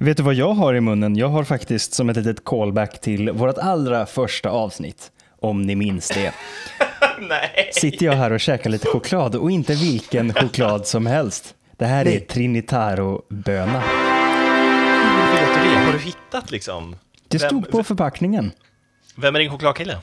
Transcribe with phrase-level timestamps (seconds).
[0.00, 1.16] Vet du vad jag har i munnen?
[1.16, 6.08] Jag har faktiskt som ett litet callback till vårt allra första avsnitt, om ni minns
[6.08, 6.32] det.
[7.28, 7.70] Nej.
[7.72, 11.54] Sitter jag här och käkar lite choklad och inte vilken choklad som helst.
[11.76, 13.80] Det här är Trinitaro-böna.
[13.80, 15.76] Hur vet du det?
[15.76, 16.96] Har du hittat liksom?
[17.28, 18.52] Det Vem- stod på förpackningen.
[19.16, 19.98] Vem är din chokladkille?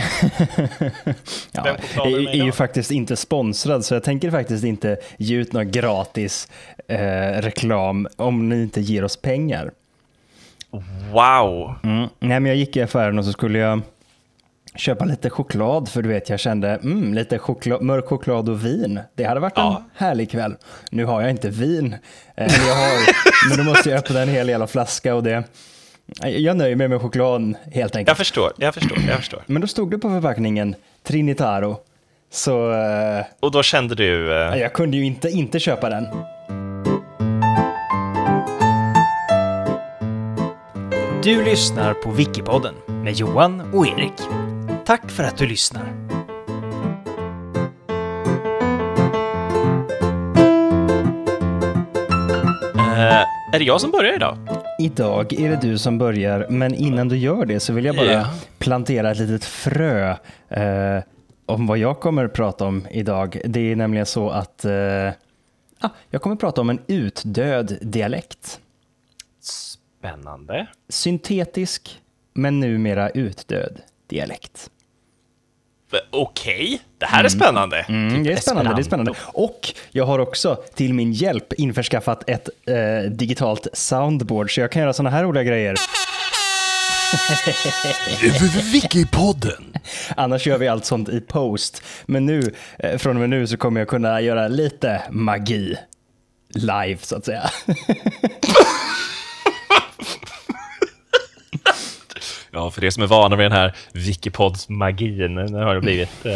[1.52, 2.54] Ja, jag är ju idag?
[2.54, 6.48] faktiskt inte sponsrad så jag tänker faktiskt inte ge ut någon gratis
[6.88, 6.98] eh,
[7.40, 9.70] reklam om ni inte ger oss pengar.
[11.12, 11.74] Wow.
[11.82, 12.08] Mm.
[12.18, 13.80] Nej, men jag gick i affären och så skulle jag
[14.74, 19.00] köpa lite choklad för du vet jag kände mm, lite choklad, mörk choklad och vin.
[19.14, 19.76] Det hade varit Ja.
[19.76, 20.56] en härlig kväll.
[20.90, 21.96] Nu har jag inte vin,
[22.36, 22.98] eh, jag har,
[23.48, 25.44] men då måste jag öppna en hel jävla flaska och det.
[26.22, 28.18] Jag nöjer mig med chokladen helt Jag enkelt.
[28.18, 29.42] förstår, jag förstår, jag förstår.
[29.46, 31.76] Men då stod det på förpackningen Trinitaro.
[32.30, 34.32] Så eh, Och då kände du...
[34.32, 36.06] eh, jag kunde ju inte inte köpa den.
[41.22, 44.12] Du lyssnar på Wikipodden med Johan och Erik.
[44.84, 45.92] Tack för att du lyssnar.
[52.74, 54.38] eh, är det jag som börjar idag?
[54.78, 58.12] Idag är det du som börjar, men innan du gör det så vill jag bara
[58.12, 58.26] Ja.
[58.58, 60.10] plantera ett litet frö
[60.48, 61.02] eh,
[61.46, 63.40] om vad jag kommer att prata om idag.
[63.44, 64.72] Det är nämligen så att eh,
[66.10, 68.60] jag kommer att prata om en utdöd dialekt.
[69.40, 70.66] Spännande.
[70.88, 72.00] Syntetisk,
[72.34, 74.70] men numera utdöd dialekt.
[76.10, 77.78] Okej, det här är spännande.
[77.88, 79.12] Mm, det är spännande, det är spännande.
[79.26, 84.82] Och jag har också till min hjälp införskaffat ett eh, digitalt soundboard, så jag kan
[84.82, 85.76] göra sådana här roliga grejer.
[88.72, 89.72] Wikipodden.
[90.16, 91.82] Annars gör vi allt sånt i post.
[92.06, 95.76] Men nu, eh, från och med nu så kommer jag kunna göra lite magi
[96.54, 97.50] live så att säga.
[102.56, 106.26] Ja, för er som är vana vid den här Wikipods-magin, nu har det blivit...
[106.26, 106.32] Eh,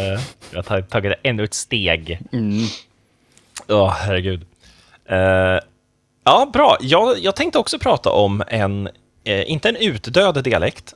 [0.51, 2.19] jag har tagit- ännu ett steg.
[3.67, 4.45] Åh, herregud.
[5.05, 5.59] Eh,
[6.23, 6.77] ja, bra.
[6.81, 8.89] Jag, jag tänkte också prata om en,
[9.23, 10.93] eh, inte en utdöd dialekt,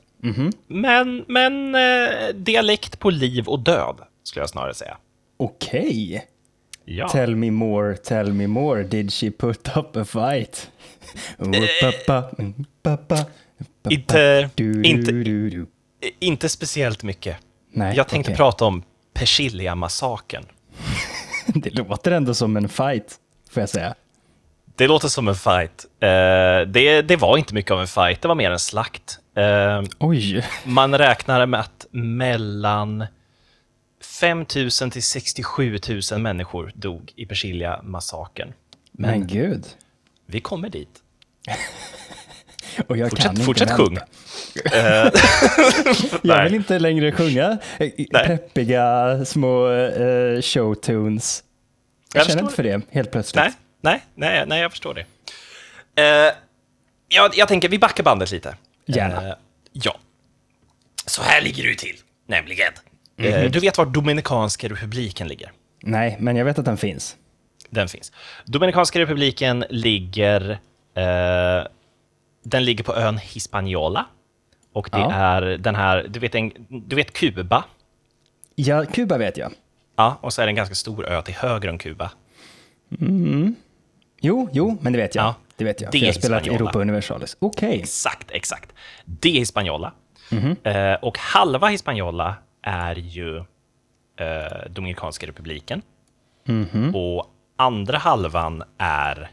[0.66, 4.96] men, men eh, dialekt på liv och död, skulle jag snarare säga.
[5.36, 6.26] Okej.
[6.84, 7.08] Ja.
[7.08, 8.82] Tell me more, tell me more.
[8.82, 10.70] Did she put up a fight?
[13.88, 15.66] Inte- inte-
[16.20, 17.36] Inte speciellt mycket.
[17.72, 18.36] Nej, jag tänkte okej.
[18.36, 18.82] prata om
[19.14, 20.44] Persilja-massakern.
[21.54, 23.14] Det låter ändå som en fight,
[23.50, 23.94] får jag säga.
[24.76, 25.86] Det låter som en fight.
[26.00, 26.08] Eh,
[26.72, 29.18] det, det var inte mycket av en fight, det var mer en slakt.
[29.36, 30.44] Eh, Oj.
[30.64, 33.06] man räknar med att mellan
[34.20, 34.46] 5 000
[34.90, 35.78] till 67
[36.12, 38.52] 000 människor dog i Persilja-massakern.
[38.92, 39.64] Men gud.
[40.26, 41.02] Vi kommer dit.
[42.86, 43.98] Och jag kan Fortsätt, inte fortsätt sjung.
[44.72, 45.12] Jag
[46.22, 46.44] Nej.
[46.44, 47.90] vill inte längre sjunga eh,
[48.26, 51.42] peppiga små eh, showtunes.
[52.14, 53.44] Jag, Jag känner inte för det helt plötsligt.
[53.44, 55.04] Nej, nej, nej, nej, jag förstår det.
[56.02, 56.32] Eh,
[57.08, 58.56] jag, jag tänker, vi backar bandet lite.
[58.86, 59.28] Gärna.
[59.28, 59.34] Eh,
[59.72, 59.96] ja.
[61.06, 61.96] Så här ligger det till,
[62.28, 62.72] nämligen.
[63.16, 63.26] Mhm.
[63.28, 65.52] Eh, du vet var Dominikanska republiken ligger?
[65.82, 67.16] Nej, men jag vet att den finns.
[67.70, 68.12] Den finns.
[68.44, 70.58] Dominikanska republiken ligger...
[72.48, 74.06] Den ligger på ön Hispaniola.
[74.72, 75.12] Och det Ja.
[75.12, 77.64] är den här, du vet, en, du vet Kuba?
[78.54, 79.52] Ja, Kuba vet jag.
[79.96, 82.10] Ja, och så är det en ganska stor ö till höger om Kuba.
[84.20, 85.24] Jo, jo, men det vet jag.
[85.24, 85.92] Ja, det vet jag.
[85.92, 86.46] det för jag har spelat.
[86.46, 87.36] Europa Universalis.
[87.38, 87.80] Okej.
[87.80, 88.72] Exakt, exakt.
[89.04, 89.92] Det är Hispaniola.
[90.30, 90.56] Mhm.
[90.62, 93.36] Eh, och halva Hispaniola är ju
[94.16, 95.82] eh, Dominikanska republiken.
[96.44, 96.94] Mhm.
[96.94, 97.26] Och
[97.56, 99.30] andra halvan är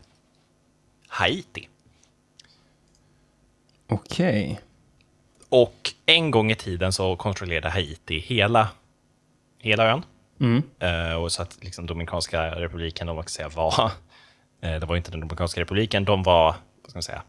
[1.08, 1.68] Haiti.
[3.94, 4.60] Okej.
[5.50, 8.70] Och en gång i tiden så kontrollerade Haiti hela,
[9.60, 10.06] hela ön.
[10.40, 10.64] Mm.
[10.80, 13.92] Eh, och så att liksom Dominikanska republiken, ska säga var,
[14.62, 16.46] eh, det var inte den Dominikanska republiken, de var,
[16.82, 17.22] vad ska man säga,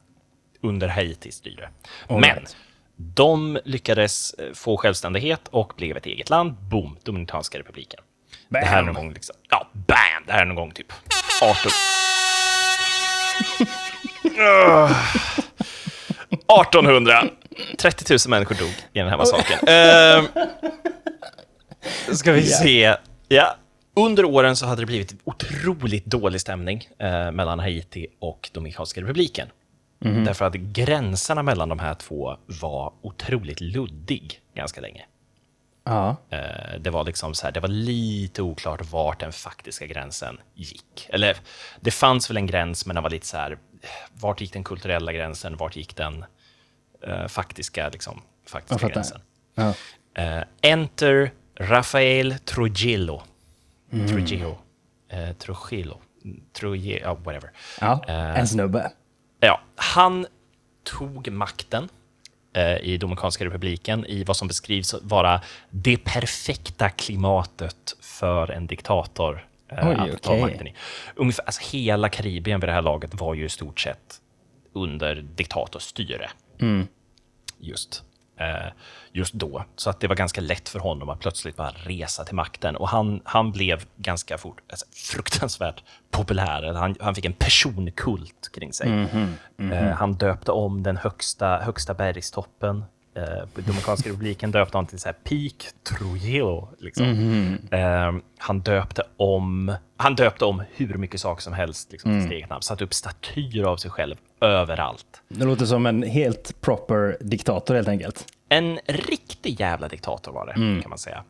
[0.60, 1.68] under Haitis styre.
[2.08, 2.56] All Men right.
[2.96, 6.52] de lyckades eh, få självständighet och blev ett eget land.
[6.52, 8.00] Boom, Dominikanska republiken.
[8.48, 8.94] Det här är Bam.
[8.94, 10.24] någon gång, liksom, ja, bam!
[10.26, 10.92] Det här är någon gång typ
[11.42, 11.72] 18...
[16.34, 16.60] Ugh.
[16.60, 17.24] 1800.
[17.78, 19.68] 30 000 människor dog i den här massakern.
[19.68, 20.24] Ehm,
[22.16, 22.96] ska vi se.
[23.28, 23.56] Ja.
[23.96, 29.48] Under åren så hade det blivit otroligt dålig stämning eh, mellan Haiti och Dominikanska republiken.
[30.24, 35.04] Därför att gränserna mellan de här två var otroligt luddig ganska länge.
[35.84, 36.16] Ja.
[36.30, 41.06] Eh, Det var, liksom så här, det var lite oklart vart den faktiska gränsen gick.
[41.08, 41.36] Eller
[41.80, 43.58] det fanns väl en gräns, men den var lite så här,
[44.12, 45.56] vart gick den kulturella gränsen?
[45.56, 46.24] Vart gick den
[47.06, 49.20] eh, faktiska, liksom, faktiska gränsen?
[49.54, 49.74] Ja.
[50.14, 53.22] Eh, enter Rafael Trujillo.
[53.92, 54.08] Mm.
[54.08, 54.58] Trujillo.
[55.08, 56.00] Eh, Trujillo.
[56.52, 57.50] Trujillo, ja, whatever.
[57.80, 58.04] ja.
[58.08, 58.92] Eh, En snubbe.
[59.40, 60.26] Ja, han
[60.84, 61.88] tog makten
[62.52, 65.40] eh, i Dominikanska republiken i vad som beskrivs vara
[65.70, 70.74] det perfekta klimatet för en diktator eh, Oj, att ta makten i.
[71.16, 74.20] Ungefär, alltså, hela Karibien vid det här laget var ju i stort sett
[74.72, 76.30] under diktatorstyre.
[76.60, 76.86] Mm.
[77.58, 78.02] Just,
[78.40, 78.72] eh,
[79.12, 79.64] just då.
[79.76, 82.76] Så att det var ganska lätt för honom att plötsligt bara resa till makten.
[82.76, 86.72] Och han, han blev ganska fort, alltså, fruktansvärt populär.
[86.72, 88.88] Han, han fick en personkult kring sig.
[88.88, 89.34] Mhm,
[89.72, 92.84] Eh, han döpte om den högsta, högsta bergstoppen
[93.14, 95.66] eh, Dominikanska republiken döpte han till så här Peak
[95.98, 96.68] Trujillo.
[96.78, 97.06] Liksom.
[97.06, 97.58] Mhm.
[97.70, 102.22] Eh, han, döpte om, han döpte om hur mycket saker som helst liksom, Mm.
[102.22, 102.62] till sitt eget namn.
[102.62, 105.06] Satte upp statyer av sig själv överallt.
[105.28, 108.26] Det låter som en helt proper diktator helt enkelt.
[108.48, 110.52] En riktig jävla diktator var det,
[110.82, 111.24] kan man säga.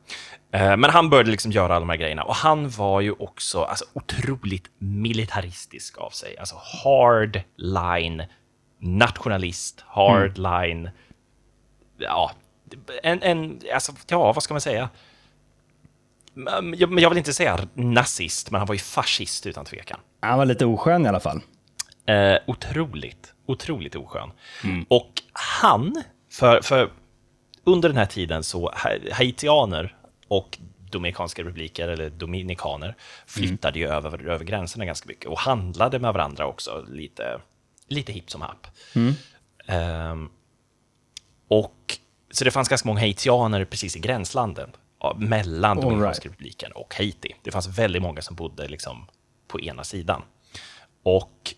[0.53, 2.23] Eh, Men han började liksom göra alla de här grejerna.
[2.23, 6.39] Och han var ju också alltså, otroligt militaristisk av sig.
[6.39, 8.23] Alltså hard line
[8.79, 10.91] nationalist, hard line...
[11.99, 12.33] Ja,
[13.03, 14.89] en, en, alltså, ja, vad ska man säga?
[16.37, 20.01] Mm, Jag, vill inte säga nazist, men han var ju fascist utan tvekan.
[20.21, 21.41] Han var lite oskön i alla fall.
[22.07, 24.31] Eh, otroligt, otroligt oskön.
[24.89, 26.91] Och han, för, för
[27.65, 29.97] under den här tiden så ha- haitianer
[30.29, 30.59] och
[30.91, 36.47] Dominikanska republiker, eller dominikaner, flyttade ju över, över gränserna ganska mycket och handlade med varandra
[36.47, 37.41] också lite,
[37.89, 38.67] lite hipp som happ.
[39.67, 40.31] Ehm,
[41.49, 41.99] och,
[42.31, 44.71] så det fanns ganska många haitianer precis i gränslandet
[45.01, 46.33] ja, mellan All Dominikanska right.
[46.33, 47.35] republiken och Haiti.
[47.43, 49.07] Det fanns väldigt många som bodde liksom
[49.49, 50.23] på ena sidan.
[51.03, 51.55] Och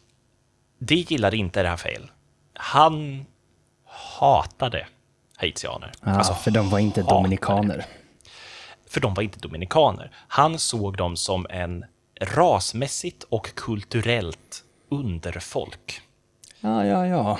[0.79, 2.11] det gillade inte Rafael.
[2.55, 3.27] Han
[4.19, 4.87] hatade
[5.37, 5.93] haitianer.
[6.03, 7.19] Ja, Alltså, för de var inte hatade.
[7.21, 7.87] dominikaner.
[8.89, 10.11] För de var inte dominikaner.
[10.29, 11.85] Han såg dem som en
[12.21, 16.01] rasmässigt och kulturellt underfolk.
[16.61, 17.39] Ja, ja, ja.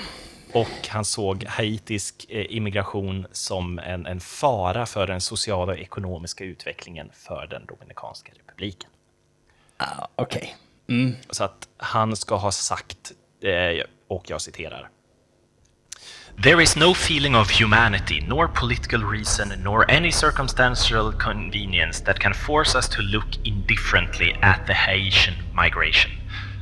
[0.53, 6.43] Och han såg haitisk eh, immigration som en, en fara för den sociala och ekonomiska
[6.43, 8.89] utvecklingen för den Dominikanska republiken.
[9.77, 10.55] Ah, Okej.
[11.29, 13.11] Så att han ska ha sagt,
[13.41, 14.89] eh, och jag citerar.
[16.43, 22.33] There is no feeling of humanity, nor political reason, nor any circumstantial convenience that can
[22.33, 26.11] force us to look indifferently at the Haitian migration.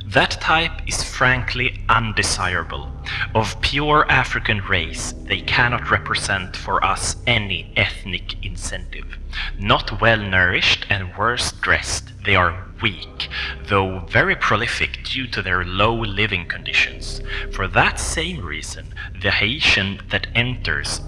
[0.06, 2.92] That type is frankly undesirable.
[3.34, 9.18] Of pure African race, they cannot represent for us any ethnic incentive.
[9.58, 13.28] Not well nourished and worse dressed, they are weak,
[13.66, 17.20] though very prolific due to their low living conditions.
[17.52, 21.00] For that same reason, the Haitian that enters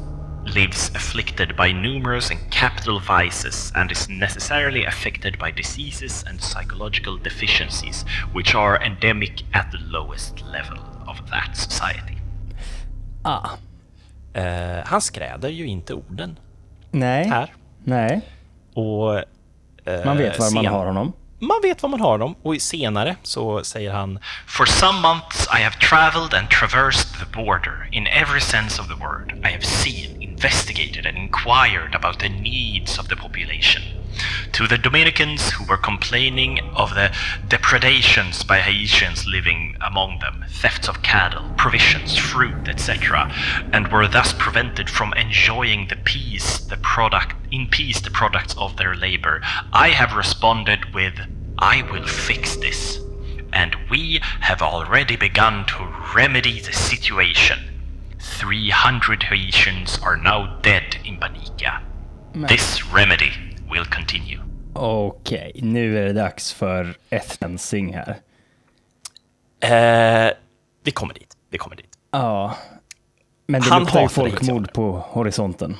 [0.55, 7.19] lives afflicted by numerous and capital vices and is necessarily affected by diseases and psychological
[7.25, 8.05] deficiencies
[8.35, 12.15] which are endemic at the lowest level of that society.
[13.23, 13.51] Ah.
[14.35, 16.39] Eh, han skräder ju inte orden
[16.91, 17.29] Nej.
[17.29, 17.53] här.
[17.85, 18.21] Nej.
[18.75, 19.19] Och,
[19.85, 21.13] eh, Man vet var man sen- har honom.
[21.41, 25.63] Man vet var man har dem och senare så säger han For some months I
[25.63, 29.33] have traveled and traversed the border in every sense of the word.
[29.45, 33.83] I have seen, investigated and inquired about the needs of the population.
[34.53, 37.13] To the Dominicans who were complaining of the
[37.49, 43.33] depredations by Haitians living among them, thefts of cattle, provisions, fruit, etc.,
[43.73, 48.77] and were thus prevented from enjoying the peace, the product in peace the products of
[48.77, 49.41] their labor,
[49.73, 51.15] I have responded with
[51.61, 53.01] i will fix this.
[53.53, 55.75] And we have already begun to
[56.17, 57.59] remedy the situation.
[58.41, 61.81] 300 Haitians are now dead in Banica.
[62.49, 63.33] This remedy
[63.71, 64.41] will continue.
[64.75, 68.17] Okej, nu är det dags för ethensing här.
[69.61, 70.33] Eh,
[70.85, 71.37] vi kommer dit.
[71.51, 71.99] Vi kommer dit.
[72.11, 72.55] Ja.
[73.47, 75.77] Men det Han luktar ju folkmord på horisonten.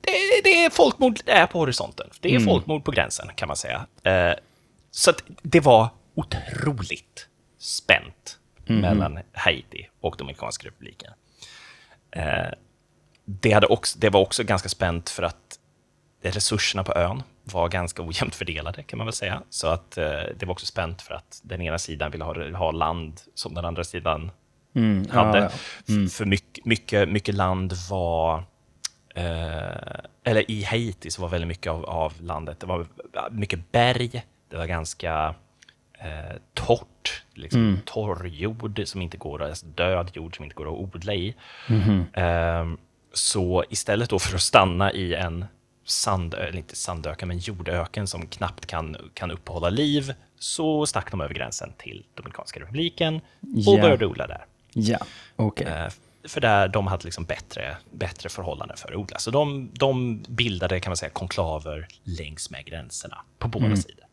[0.00, 2.06] Det, det är folkmord det är på horisonten.
[2.20, 3.86] Det är folkmord på gränsen, kan man säga.
[4.02, 4.32] Eh,
[4.90, 7.28] så att det var otroligt
[7.58, 8.38] spänt
[8.80, 11.12] mellan Haiti och Dominikanska republiken.
[12.10, 12.48] Eh,
[13.24, 15.58] det, hade också, det var också ganska spänt för att
[16.22, 19.42] resurserna på ön var ganska ojämnt fördelade, kan man väl säga.
[19.50, 20.04] Så att eh,
[20.36, 23.64] det var också spänt för att den ena sidan ville ha, ha land som den
[23.64, 24.30] andra sidan
[25.10, 25.38] hade.
[25.38, 25.50] ja, ja.
[26.06, 28.38] F- För mycket, mycket, mycket land var
[29.14, 32.86] eh, eller i Haiti så var väldigt mycket av, av landet, det var
[33.30, 35.34] mycket berg, det var ganska
[35.98, 40.78] eh, torrt, liksom torr jord som inte går, alltså död jord som inte går att
[40.94, 41.34] odla i.
[42.12, 42.66] Eh,
[43.12, 45.44] så istället då för att stanna i en
[45.84, 51.20] sand, eller inte sandöken, men jordöken som knappt kan, kan uppehålla liv, så stack de
[51.20, 53.20] över gränsen till Dominikanska republiken och
[53.76, 53.80] Ja.
[53.82, 54.44] började odla där.
[54.72, 54.98] Ja,
[55.36, 55.66] okej.
[55.66, 55.88] Eh,
[56.28, 59.18] För där de hade liksom bättre, bättre förhållanden för att odla.
[59.18, 64.04] Så de, de bildade kan man säga konklaver längs med gränserna på båda sidor.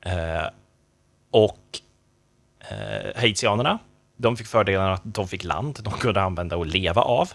[0.00, 0.48] Eh,
[1.30, 1.80] och
[2.70, 3.78] eh, haitianerna,
[4.16, 7.32] de fick fördelen att de fick land de kunde använda och leva av.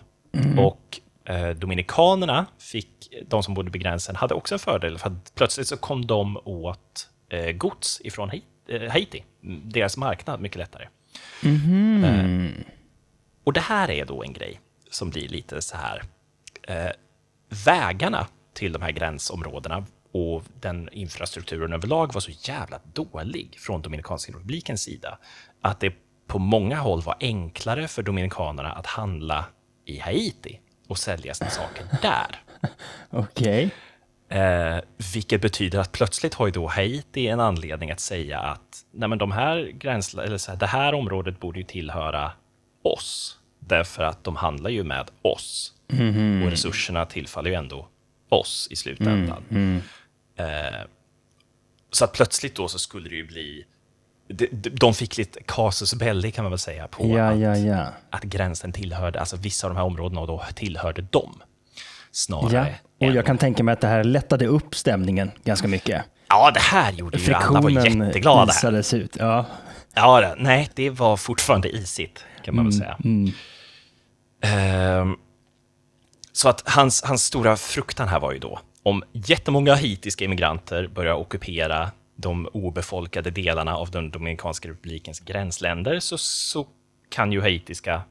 [0.58, 2.88] Och eh, dominikanerna, fick,
[3.28, 7.10] de som bodde vid gränsen, hade också en fördel för plötsligt så kom de åt
[7.30, 9.24] eh, gods ifrån Haiti, eh, Haiti,
[9.64, 10.88] deras marknad, mycket lättare.
[12.06, 12.52] Eh,
[13.44, 16.04] och det här är då en grej som blir lite så här.
[16.68, 16.92] Eh,
[17.66, 24.32] vägarna till de här gränsområdena och den infrastrukturen överlag var så jävla dålig från Dominikanska
[24.32, 25.18] republikens sida
[25.62, 25.94] att det
[26.28, 29.46] på många håll var enklare för dominikanerna att handla
[29.86, 32.42] i Haiti och sälja sina saker där.
[33.10, 33.70] Okej.
[34.30, 34.78] Eh,
[35.14, 39.18] vilket betyder att plötsligt har ju då Haiti en anledning att säga att Nej, men
[39.18, 42.32] de här gräns, eller så här, det här området borde ju tillhöra
[42.84, 43.38] oss.
[43.60, 45.74] Därför att de handlar ju med oss.
[46.46, 47.88] Och resurserna tillfaller ju ändå
[48.30, 49.44] oss i slutändan.
[50.42, 50.82] Eh,
[51.92, 53.66] så att plötsligt då så skulle det ju bli...
[54.28, 57.86] De, de- fick lite casus belli kan man väl säga på Ja, att, ja, ja.
[58.10, 61.42] att gränsen tillhörde, alltså vissa av de här områdena då tillhörde dem.
[62.12, 66.04] Snarare Ja, och jag kan tänka mig att det här lättade upp stämningen ganska mycket.
[66.28, 68.60] Ja, det här gjorde ju alla var jätteglada här.
[68.60, 69.16] isades ut.
[69.20, 69.46] Ja.
[69.94, 72.98] Ja, nej, det var fortfarande isigt, kan man väl säga.
[74.42, 75.16] Ehm,
[76.32, 81.14] så att hans, hans stora fruktan här var ju då, om jättemånga haitiska immigranter börjar
[81.14, 86.68] ockupera de obefolkade delarna av den Dominikanska republikens gränsländer, så, så
[87.10, 88.02] kan ju haitiska,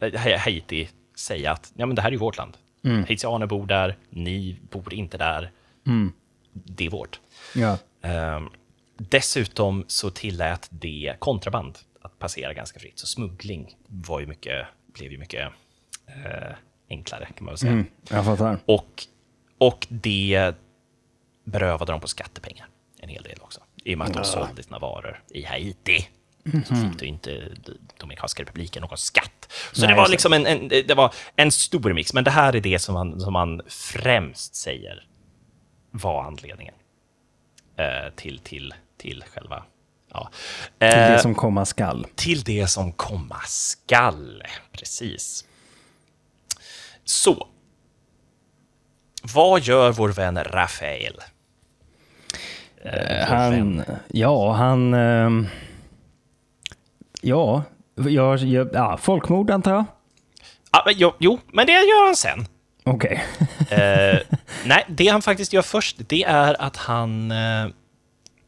[0.00, 2.56] eh, Ha- Haiti säga att ja, men det här är ju vårt land.
[3.06, 5.50] Haitianer bor där, ni bor inte där.
[6.52, 7.20] Det är vårt.
[7.54, 7.78] Ja.
[8.02, 8.48] Ehm,
[8.96, 15.12] dessutom så tillät det kontraband att passera ganska fritt, så smuggling var ju mycket, blev
[15.12, 15.48] ju mycket
[16.06, 16.54] eh,
[16.90, 17.72] enklare kan man väl säga.
[17.72, 18.58] Mm, jag fattar.
[18.66, 19.04] Och,
[19.66, 20.54] och det
[21.44, 22.66] berövade dem på skattepengar
[23.04, 23.60] en hel del också.
[23.84, 26.08] I och med att de sålde sina varor i Haiti.
[26.66, 27.52] Så fick du inte
[27.98, 29.52] Dominikanska republiken någon skatt.
[29.72, 32.14] Så Nej, det var liksom en, en, det var en stor mix.
[32.14, 35.06] Men det här är det som man, som man främst säger
[35.90, 36.74] var anledningen
[37.76, 39.64] eh, till, till, till själva...
[40.12, 40.30] Ja.
[40.78, 42.06] Till Eh, det som komma skall.
[42.14, 44.42] till det som komma skall.
[44.72, 45.44] Precis.
[47.04, 47.48] Så.
[49.32, 51.20] Vad gör vår vän Rafael?
[52.84, 53.84] Eh, Han, vän.
[54.08, 54.94] ja, han...
[54.94, 55.46] ehm,
[57.20, 57.62] ja,
[57.94, 59.84] jag, jag, ja, folkmord antar jag?
[60.70, 62.46] Ah, jo, jo, men det gör han sen.
[62.84, 63.24] Okej.
[63.70, 64.20] Eh,
[64.64, 67.66] nej, det han faktiskt gör först, det är att han eh,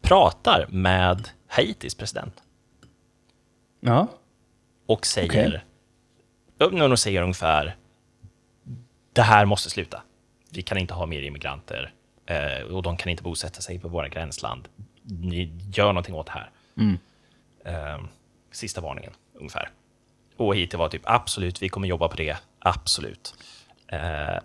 [0.03, 2.43] pratar med Haitis president
[3.81, 4.09] ja.
[4.87, 5.63] och säger...
[6.59, 6.97] Okay.
[6.97, 7.77] Säger ungefär
[9.13, 10.03] det här måste sluta.
[10.57, 11.93] Vi kan inte ha mer immigranter
[12.27, 14.69] eh, och de kan inte bosätta sig på våra gränsland.
[15.03, 16.51] Ni gör någonting åt det här.
[17.65, 18.05] Eh,
[18.51, 19.71] sista varningen, ungefär.
[20.37, 22.37] Och hit var typ absolut, vi kommer jobba på det.
[22.59, 23.35] Absolut.
[23.89, 24.39] Eh,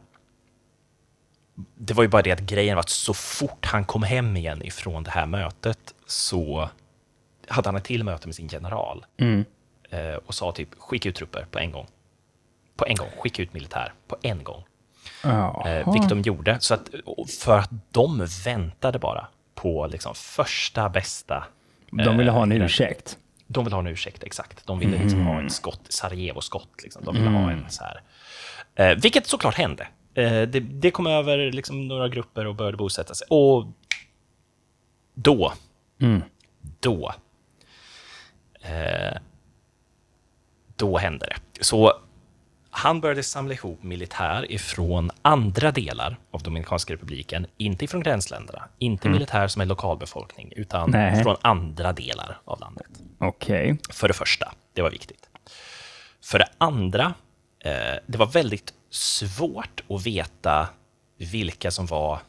[1.75, 4.65] det var ju bara det att grejen var att så fort han kom hem igen
[4.65, 6.69] ifrån det här mötet så
[7.47, 9.05] hade han ett till möte med sin general
[9.89, 11.87] eh, och sa typ skicka ut trupper på en gång.
[12.75, 14.63] På en gång, skicka ut militär på en gång.
[15.23, 16.57] Eh, vilket de gjorde.
[16.59, 16.89] Så att,
[17.39, 21.43] för att de väntade bara på liksom första bästa...
[21.91, 23.17] De ville ha en eh, ursäkt.
[23.47, 24.67] De ville ha en ursäkt, exakt.
[24.67, 26.83] De ville liksom ha en skott, Sarajevo-skott.
[26.83, 27.05] Liksom.
[27.05, 28.01] De ville ha en så här...
[28.75, 29.87] Eh, vilket såklart hände.
[30.13, 33.27] Eh, det, det kom över liksom, några grupper och började bosätta sig.
[33.29, 33.67] Och
[35.13, 35.53] då,
[36.79, 37.13] då,
[38.61, 39.17] eh,
[40.75, 41.63] då hände det.
[41.63, 41.93] Så
[42.73, 49.09] han började samla ihop militär ifrån andra delar av Dominikanska republiken, inte ifrån gränsländerna, inte
[49.09, 51.23] militär som är lokalbefolkning, utan Nej.
[51.23, 52.87] från andra delar av landet.
[53.17, 53.77] Okej.
[53.89, 55.29] För det första, det var viktigt.
[56.23, 57.13] För det andra,
[57.65, 57.71] eh,
[58.07, 60.67] det var väldigt svårt att veta
[61.17, 62.19] vilka som var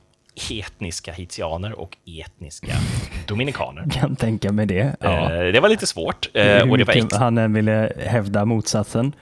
[0.51, 2.73] etniska haitianer och etniska
[3.27, 3.91] dominikaner.
[3.91, 4.97] Kan tänka mig det.
[5.01, 5.33] Ja.
[5.33, 6.29] Eh, det var lite svårt.
[6.35, 9.13] eh, och det var ex- han ville hävda motsatsen.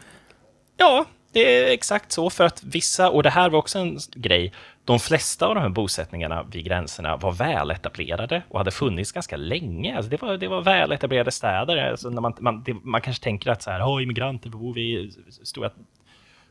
[0.81, 2.31] Ja, det är exakt så.
[2.31, 4.53] För att vissa, och det här var också en grej,
[4.85, 9.37] de flesta av de här bosättningarna vid gränserna var väl etablerade och hade funnits ganska
[9.37, 9.97] länge.
[9.97, 11.91] Alltså det, var, det var väl etablerade städer.
[11.91, 15.11] Alltså när man, man, det, man kanske tänker att så här, oh, immigranter bor i
[15.43, 15.71] stora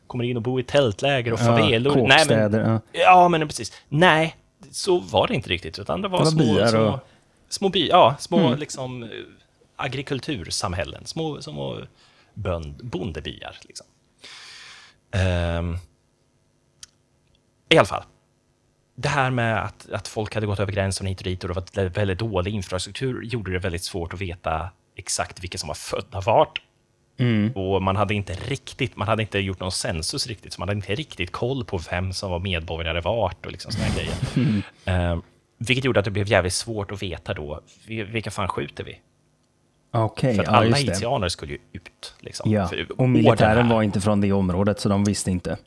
[0.06, 1.98] kommer in och bor i tältläger och favelor.
[1.98, 2.80] Ja, Nej, men, ja.
[2.92, 3.82] ja, men precis.
[3.88, 4.36] Nej,
[4.70, 7.08] så var det inte riktigt, utan det var, Det var små, byar små, och-
[7.48, 8.58] små, by, ja, små Mm.
[8.58, 9.08] liksom, eh,
[9.76, 11.78] agrikultursamhällen, små, små
[12.34, 13.56] bönd, bondebyar.
[13.68, 13.86] Liksom.
[15.12, 15.76] Ehm,
[17.68, 18.02] I alla fall,
[18.94, 21.54] det här med att, att folk hade gått över gränsen hit och dit och det
[21.82, 26.20] var väldigt dålig infrastruktur gjorde det väldigt svårt att veta exakt vilka som var födda
[26.20, 26.62] vart.
[27.54, 30.76] Och man hade inte riktigt, man hade inte gjort någon census riktigt, så man hade
[30.78, 34.62] inte riktigt koll på vem som var medborgare vart och liksom här grejer.
[34.84, 35.18] Eh,
[35.58, 39.00] vilket gjorde att det blev jävligt svårt att veta då, vi- vilka fan skjuter vi?
[39.90, 42.14] Okej, För att ja, alla haitianer skulle ju ut.
[42.20, 42.50] Liksom.
[42.50, 45.58] Ja, och militären var inte från det området, så de visste inte.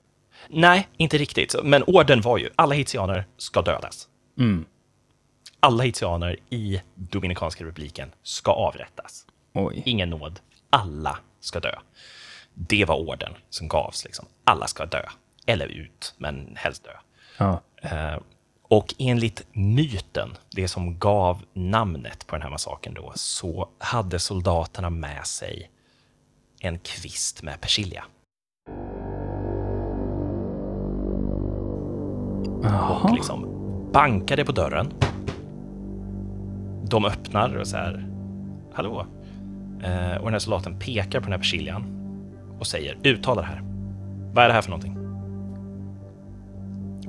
[0.49, 1.55] Nej, inte riktigt.
[1.63, 4.07] Men orden var ju, alla haitianer ska dödas.
[4.39, 4.65] Mm.
[5.59, 9.25] Alla haitianer i Dominikanska republiken ska avrättas.
[9.53, 9.83] Oj.
[9.85, 10.39] Ingen nåd.
[10.69, 11.75] Alla ska dö.
[12.53, 14.05] Det var orden som gavs.
[14.05, 14.25] Liksom.
[14.43, 15.05] Alla ska dö.
[15.45, 16.91] Eller ut, men helst dö.
[17.37, 17.61] Ja.
[18.69, 24.89] Och enligt myten, det som gav namnet på den här massakern då, så hade soldaterna
[24.89, 25.69] med sig
[26.59, 28.03] en kvist med persilja.
[33.03, 33.49] Och liksom
[33.93, 34.93] bankade på dörren.
[36.83, 38.07] De öppnar och så här,
[38.73, 39.05] hallå?
[39.83, 41.83] Eh, och den här soldaten pekar på den här persiljan
[42.59, 43.61] och säger, uttala det här.
[44.33, 45.02] Vad är det här för någonting?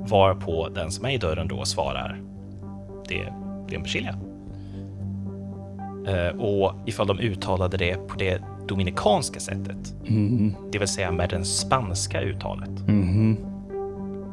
[0.09, 2.21] Varpå den som är i dörren då svarar,
[3.07, 3.33] det,
[3.67, 4.15] det är en persilja.
[6.07, 9.95] Eh, och ifall de uttalade det på det dominikanska sättet,
[10.71, 12.69] det vill säga med det spanska uttalet,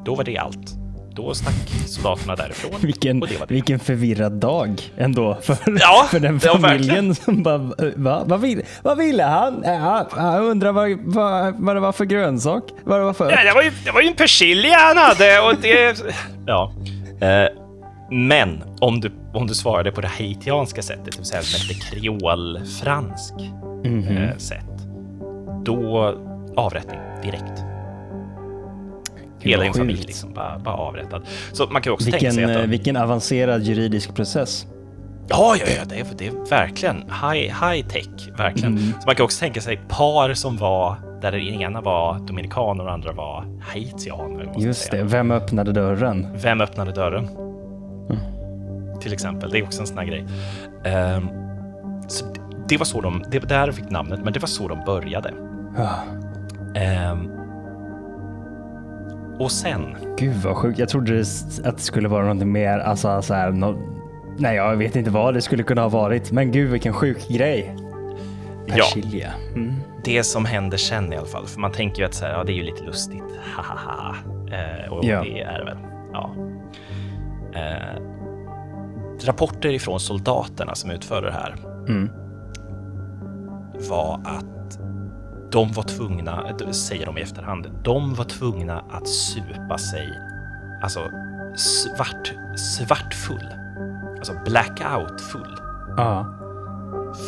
[0.05, 0.82] då var det allt.
[1.14, 2.71] Då stack soldaterna därifrån.
[2.81, 3.54] Vilken, det det.
[3.54, 7.59] vilken förvirrad dag ändå för, Ja, för den ja, familjen som bara,
[7.97, 8.23] va?
[8.26, 9.62] Vad, vill, vad ville han?
[9.64, 12.64] Ja, jag undrar vad, vad, vad det var för grönsak?
[12.85, 13.31] Vad det var för...
[13.31, 16.05] Ja, det, var ju, det var ju en persilja han hade och det...
[16.46, 16.72] Ja.
[17.20, 17.48] Eh,
[18.11, 23.35] men om du, om du svarade på det haitianska sättet, det vill säga ett kreolfransk
[23.85, 24.64] eh, sätt,
[25.64, 26.14] då
[26.57, 27.71] avrättning direkt.
[29.42, 31.22] Hela din familj liksom bara, bara avrättad.
[31.52, 32.62] Så man kan också tänka Vilken, sig att...
[32.62, 34.66] eh, vilken avancerad juridisk process.
[35.28, 38.09] Ja, ja, ja det, är, det är verkligen high, high tech.
[38.38, 38.72] Verkligen.
[38.78, 38.92] Mm.
[39.00, 42.87] Så man kan också tänka sig par som var där den ena var dominikan och
[42.87, 44.52] den andra var haitianer.
[44.59, 46.26] Just det, vem öppnade dörren?
[46.35, 47.28] Vem öppnade dörren?
[49.00, 49.50] Till exempel.
[49.50, 50.24] Det är också en sån här grej.
[50.85, 51.28] Ehm,
[52.09, 54.85] så det- det var så de, det där fick namnet, men det var så de
[54.87, 55.35] började.
[55.78, 55.88] Ah,
[56.78, 57.28] Ehm,
[59.44, 60.78] och sen, Gud vad sjukt.
[60.78, 61.20] Jag trodde
[61.64, 63.78] att det skulle vara någonting mer, alltså så här, nå-
[64.38, 67.76] Nej, jag vet inte vad det skulle kunna ha varit, men gud vilken sjuk grej.
[68.66, 69.33] ja, Persilja.
[69.55, 69.74] Mm.
[70.05, 72.44] det som händer sen i alla fall, för man tänker ju att så här, ja,
[72.44, 73.22] det är ju lite lustigt,
[73.57, 74.14] hahaha.
[74.52, 75.22] Eh, och Ja.
[75.22, 75.76] det är det väl.
[76.12, 76.31] Ja.
[77.55, 78.02] Eh,
[79.26, 81.55] rapporter ifrån soldaterna som utförde det här
[81.88, 82.11] Mm.
[83.90, 84.62] var att
[85.53, 90.09] de var tvungna, det säger de i efterhand, de var tvungna att supa sig,
[90.83, 91.11] alltså
[91.57, 93.49] svart, svartfull,
[94.19, 95.57] alltså blackout-full,
[95.97, 96.27] Ja.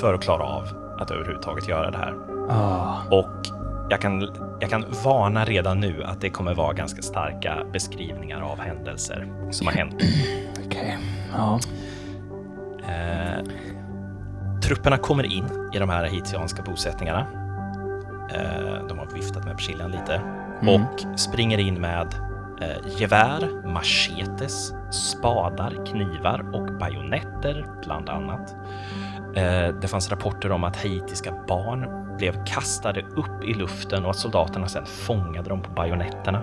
[0.00, 0.68] för att klara av
[1.00, 2.14] att överhuvudtaget göra det här.
[2.50, 2.96] Ah.
[3.10, 3.46] Och
[3.90, 4.28] jag kan,
[4.60, 9.66] jag kan varna redan nu att det kommer vara ganska starka beskrivningar av händelser som
[9.66, 9.94] har hänt.
[10.66, 10.98] Okej.
[11.32, 11.60] Ja.
[12.88, 13.44] Eh,
[14.62, 17.43] trupperna kommer in i de här haitianska bosättningarna.
[18.34, 20.20] Eh, de har viftat med persiljan lite
[20.62, 20.82] Mm.
[20.82, 22.14] och springer in med
[22.60, 28.54] eh, gevär, machetes, spadar, knivar och bajonetter bland annat.
[29.36, 34.16] Eh, det fanns rapporter om att haitiska barn blev kastade upp i luften och att
[34.16, 36.42] soldaterna sedan fångade dem på bajonetterna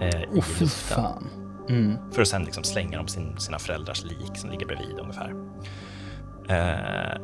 [0.00, 0.68] eh, i Oh, fy luften
[1.04, 1.30] fan.
[1.68, 1.96] Mm.
[2.12, 5.34] för att sen liksom slänga dem sin, sina föräldrars lik som ligger bredvid ungefär.
[6.48, 7.20] Eh,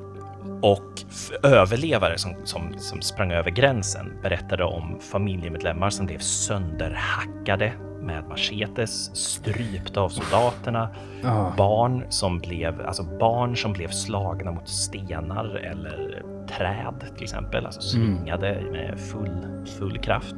[0.62, 1.02] och
[1.42, 9.16] överlevare som, som, som sprang över gränsen berättade om familjemedlemmar som blev sönderhackade med machetes,
[9.16, 10.88] strypta av soldaterna,
[11.24, 11.50] Ah.
[11.56, 16.22] barn som blev, alltså barn som blev slagna mot stenar eller
[16.58, 20.34] träd till exempel, alltså svingade med full, full kraft.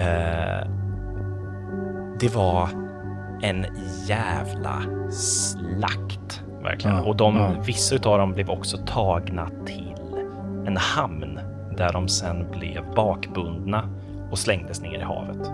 [0.00, 0.68] Eh,
[2.20, 2.68] det var
[3.42, 3.66] en
[4.06, 6.96] jävla slakt, verkligen.
[6.96, 7.50] Ja, och de, ja.
[7.66, 9.94] vissa av dem blev också tagna till
[10.66, 11.40] en hamn
[11.76, 13.88] där de sen blev bakbundna
[14.30, 15.50] och slängdes ner i havet.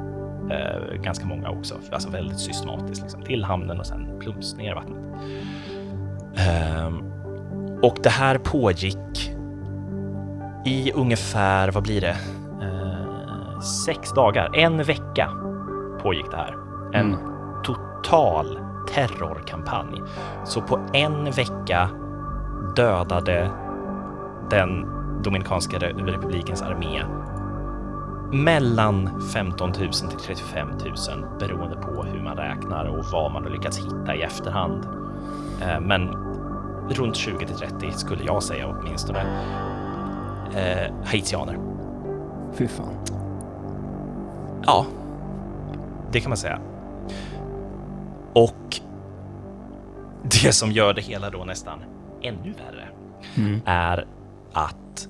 [0.51, 4.75] Eh, ganska många också, alltså väldigt systematiskt liksom, till hamnen och sen plums ner i
[4.75, 4.99] vattnet.
[6.37, 6.93] Eh,
[7.83, 9.33] och det här pågick
[10.65, 12.17] i ungefär, vad blir det,
[12.63, 15.31] eh, sex dagar, en vecka
[16.03, 16.55] pågick det här.
[16.95, 17.17] En
[17.65, 18.59] total
[18.95, 20.03] terrorkampanj.
[20.45, 21.91] Så på en vecka
[22.77, 23.51] dödade
[24.51, 24.87] den
[25.23, 27.03] Dominikanska republikens armé
[28.33, 30.79] mellan 15 000 till 35 000
[31.39, 34.85] beroende på hur man räknar och vad man har lyckats hitta i efterhand.
[35.63, 36.09] Eh, men
[36.91, 39.21] runt 20 till 30 skulle jag säga åtminstone.
[40.55, 41.59] Eh, haitianer.
[42.55, 42.95] Fy fan.
[44.67, 44.87] Ja,
[46.13, 46.61] det kan man säga.
[48.35, 48.81] Och
[50.23, 51.85] det som gör det hela då nästan
[52.23, 52.89] ännu värre
[53.65, 54.07] är
[54.53, 55.09] att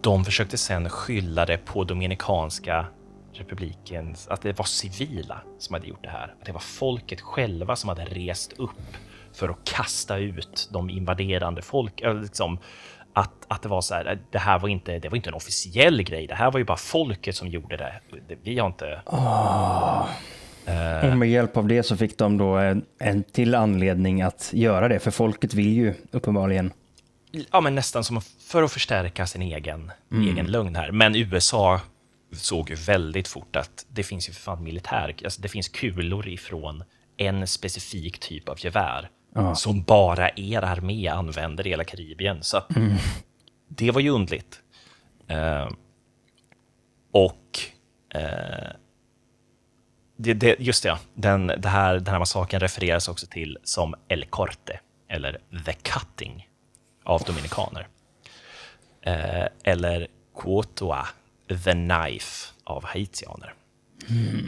[0.00, 2.86] de försökte sen skylla det på Dominikanska
[3.32, 6.34] republiken, att det var civila som hade gjort det här.
[6.40, 8.96] Att det var folket själva som hade rest upp
[9.32, 12.02] för att kasta ut de invaderande folk.
[12.22, 12.58] Liksom,
[13.12, 16.02] att, att det var så här, det här var inte, det var inte en officiell
[16.02, 16.26] grej.
[16.26, 18.00] Det här var ju bara folket som gjorde det.
[18.42, 19.02] Vi har inte...
[21.02, 24.88] Och med hjälp av det så fick de då en, en till anledning att göra
[24.88, 26.72] det, för folket vill ju uppenbarligen.
[27.52, 30.90] Ja, men nästan som för att förstärka sin egen, egen lögn här.
[30.92, 31.80] Men USA
[32.32, 36.28] såg ju väldigt fort att det finns ju för fan militär, alltså det finns kulor
[36.28, 36.84] ifrån
[37.16, 39.08] en specifik typ av gevär
[39.54, 42.42] som bara er armé använder i hela Karibien.
[42.42, 42.70] Så att
[43.68, 44.60] det var ju undligt.
[45.28, 45.68] Eh,
[47.12, 47.58] och
[48.14, 48.70] eh,
[50.22, 50.98] det, det, just det, ja.
[51.14, 56.48] Den, det här, den här massakern refereras också till som El Corte, eller The Cutting,
[57.04, 57.88] av dominikaner.
[59.02, 60.08] Eh, eller
[60.42, 61.06] Quotoa,
[61.64, 63.54] The Knife, av haitianer.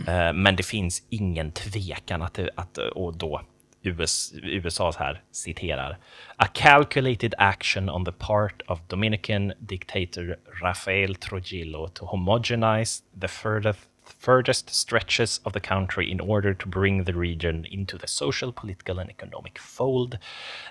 [0.08, 3.42] Eh, men det finns ingen tvekan att, att och då
[3.82, 5.98] US, USA här citerar
[6.36, 13.80] A calculated action on the part of Dominican dictator Rafael Trujillo to homogenize the furthest,
[14.04, 18.98] furthest stretches of the country in order to bring the region into the social, political
[18.98, 20.18] and economic fold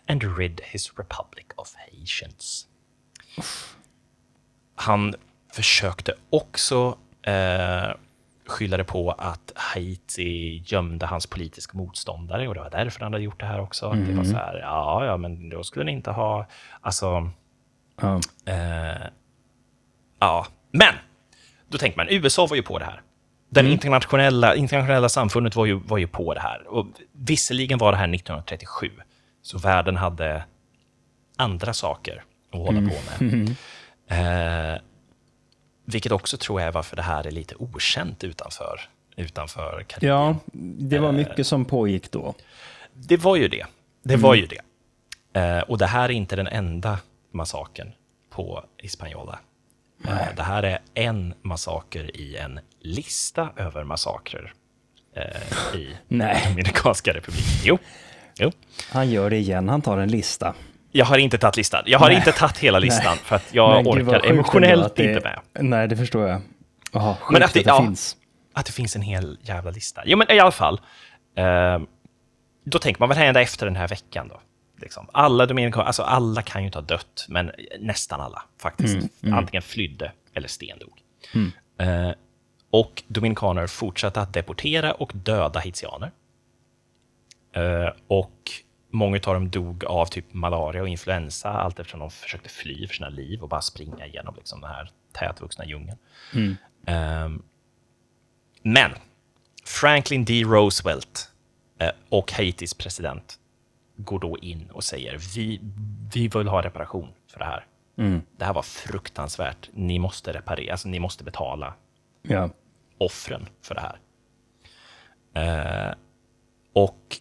[0.08, 2.67] and rid his republic of Haitians.
[4.76, 5.13] Han
[5.54, 7.91] försökte också eh,
[8.46, 13.24] skylla det på att Haiti gömde hans politiska motståndare och det var därför han hade
[13.26, 13.89] gjort det här också.
[13.89, 16.46] Att Det var så här, ja, ja, men då skulle ni inte ha,
[16.82, 17.30] alltså,
[18.02, 18.19] Ja.
[18.46, 19.08] eh,
[20.19, 20.93] ja, men
[21.67, 23.02] då tänker man, USA var ju på det här.
[23.53, 26.67] Den internationella, internationella samfundet var ju, var ju på det här.
[26.67, 28.91] Och visserligen var det här 1937,
[29.41, 30.43] så världen hade
[31.35, 33.55] andra saker att hålla på med.
[34.07, 34.79] Eh,
[35.85, 38.81] vilket också tror jag är varför det här är lite okänt utanför,
[39.15, 40.13] utanför Karibien.
[40.13, 40.35] ja,
[40.89, 42.35] det var mycket som pågick då.
[42.93, 43.65] Det var ju det.
[44.03, 44.61] Det var ju det.
[45.39, 46.99] Eh, och det här är inte den enda
[47.31, 47.91] massakern
[48.29, 49.39] på Hispaniola.
[50.07, 54.54] Eh, det här är en massaker i en lista över massakrer
[55.15, 56.43] eh, i Nej.
[56.50, 57.62] Dominikanska republiken.
[57.63, 57.78] Jo.
[58.39, 58.52] jo.
[58.91, 60.54] Han gör det igen, han tar en lista.
[60.91, 61.84] Jag har inte tagit listan.
[61.86, 62.15] Jag har Nej.
[62.17, 65.65] inte tagit hela listan för att jag vad orkar emotionellt det- inte med.
[65.69, 66.41] Nej, det förstår jag.
[67.19, 67.82] Sjukt Men att att det, det- ja.
[67.82, 68.17] finns.
[68.54, 70.02] Att det finns en hel jävla lista.
[70.06, 70.82] Jo, men i alla fall.
[71.38, 71.80] Eh,
[72.65, 74.41] då tänker man, vad händer efter den här veckan då?
[74.82, 75.10] Liksom.
[75.13, 78.98] Alla dominikaner, alltså alla kan ju inte ha dött, men nästan alla faktiskt.
[79.32, 80.93] Antingen flydde eller stendog.
[81.80, 82.10] Eh,
[82.73, 86.12] och dominikaner fortsatte att deportera och döda haitianer.
[87.51, 88.51] Eh, och
[88.89, 92.95] många av dem dog av typ malaria och influensa allt eftersom de försökte fly för
[92.95, 95.97] sina liv och bara springa igenom liksom, den här tätvuxna djungeln.
[96.86, 97.43] Ehm,
[98.62, 98.91] men
[99.65, 100.43] Franklin D.
[100.43, 101.31] Roosevelt
[101.79, 103.39] eh, och Haitis president
[103.95, 105.59] går då in och säger vi,
[106.13, 107.65] vi vill ha reparation för det här.
[108.38, 109.69] Det här var fruktansvärt.
[109.73, 111.73] Ni måste reparera, alltså ni måste betala
[112.27, 112.49] Ja.
[113.03, 113.99] Offren för det här.
[115.35, 115.93] Eh,
[116.73, 117.17] och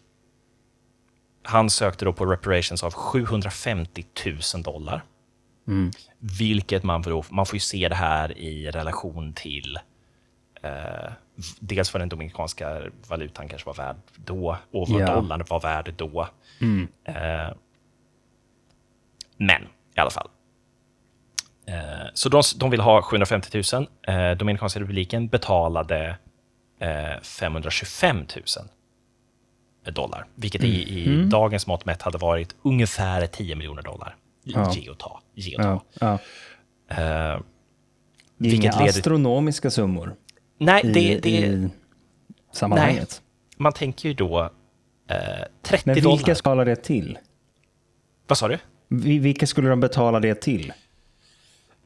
[1.42, 4.04] han sökte då på reparations av 750
[4.54, 5.02] 000 dollar.
[6.18, 9.78] Vilket man får, man får ju se det här i relation till
[10.62, 11.12] eh,
[11.60, 15.14] dels vad den dominikanska valutan kanske var värd då och vad Ja.
[15.14, 16.28] dollarn var värd då.
[17.04, 17.54] Eh,
[19.36, 19.62] men
[19.96, 20.28] i alla fall.
[22.14, 23.87] Så de, de vill ha 750 000.
[24.09, 26.16] Eh, Dominikanska republiken betalade
[26.81, 33.83] eh, 525 000 dollar, vilket i, i dagens mått mätt hade varit ungefär 10 miljoner
[33.83, 34.16] dollar.
[34.44, 34.72] Ja.
[34.75, 35.20] Ge och ta.
[35.35, 35.83] Ge och ta.
[36.01, 36.18] Ja.
[36.88, 37.35] Ja.
[37.35, 37.40] Eh,
[38.55, 40.14] inga leder- astronomiska summor
[40.59, 41.68] Nej, i, det, i
[42.53, 43.22] sammanhanget.
[43.57, 44.51] man tänker ju då
[45.11, 45.16] eh,
[45.62, 46.16] 30 Men dollar.
[46.16, 47.18] vilka ska det till?
[48.27, 48.59] Vad sa du?
[48.88, 50.72] Vi- Vilka skulle de betala det till?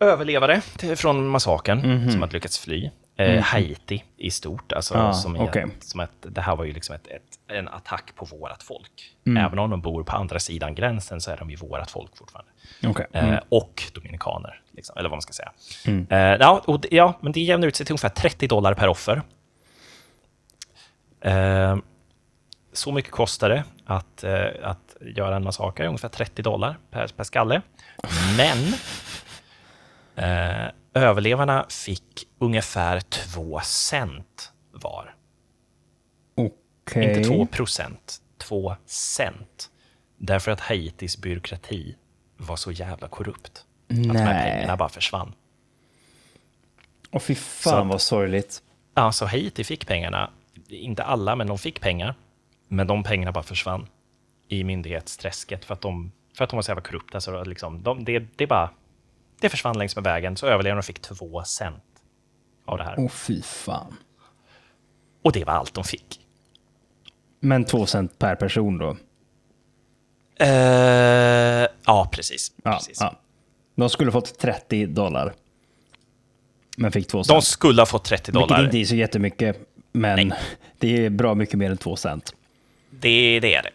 [0.01, 0.61] Överlevare
[0.97, 2.91] från massakern som hade lyckats fly.
[3.19, 4.73] Eh, Haiti i stort.
[4.73, 5.67] Alltså, Ah, som, är, okej.
[5.81, 7.23] som ett, det här var ju liksom ett, ett,
[7.57, 9.15] en attack på vårat folk.
[9.27, 9.45] Mm.
[9.45, 12.51] Även om de bor på andra sidan gränsen så är de ju vårat folk fortfarande.
[12.87, 13.07] Okej.
[13.13, 15.53] Eh, och dominikaner, liksom, eller vad man ska säga.
[15.87, 16.07] Mm.
[16.11, 19.23] Eh, ja, och, ja, men det jämnar ut sig till ungefär 30 dollar per offer.
[21.21, 21.77] Eh,
[22.73, 27.25] så mycket kostar det att, eh, att göra en massaker, ungefär 30 dollar per, per
[27.25, 27.63] skalle.
[28.37, 28.59] Men
[30.17, 35.15] eh, överlevarna fick ungefär 2 cent var.
[36.35, 37.05] Okej.
[37.19, 39.71] Inte 2 procent, 2 cent.
[40.19, 41.97] Därför att Haitis byråkrati
[42.37, 43.65] var så jävla korrupt.
[43.91, 44.53] Att de här Nej.
[44.53, 45.33] pengarna bara försvann.
[47.11, 48.63] Och fy Så fan att- vad sorgligt.
[48.95, 50.31] Ja, så Haiti fick pengarna.
[50.69, 52.15] Inte alla, men de fick pengar.
[52.69, 53.87] Men de pengarna bara försvann
[54.49, 57.21] i myndighetsträsket för att de, för att de var så jävla korrupta.
[57.21, 58.71] Så liksom, de, det, det, bara,
[59.41, 61.83] det försvann längs med vägen, så överlevarna fick två cent
[62.67, 62.95] av det här.
[62.99, 63.97] Åh fy fan.
[65.23, 66.21] Och det var allt de fick.
[67.41, 68.97] Men två cent per person då?
[70.41, 72.53] Eh, ja, precis.
[72.65, 72.99] Ja, precis.
[73.01, 73.15] ja.
[73.75, 75.35] De skulle fått 30 dollar.
[76.77, 77.45] Men fick två De cent.
[77.45, 78.65] skulle ha fått 30 Vilket dollar.
[78.65, 79.57] inte är så jättemycket.
[79.93, 80.33] Men
[80.79, 82.35] det är bra mycket mer än två cent.
[82.91, 83.71] Det, det är det.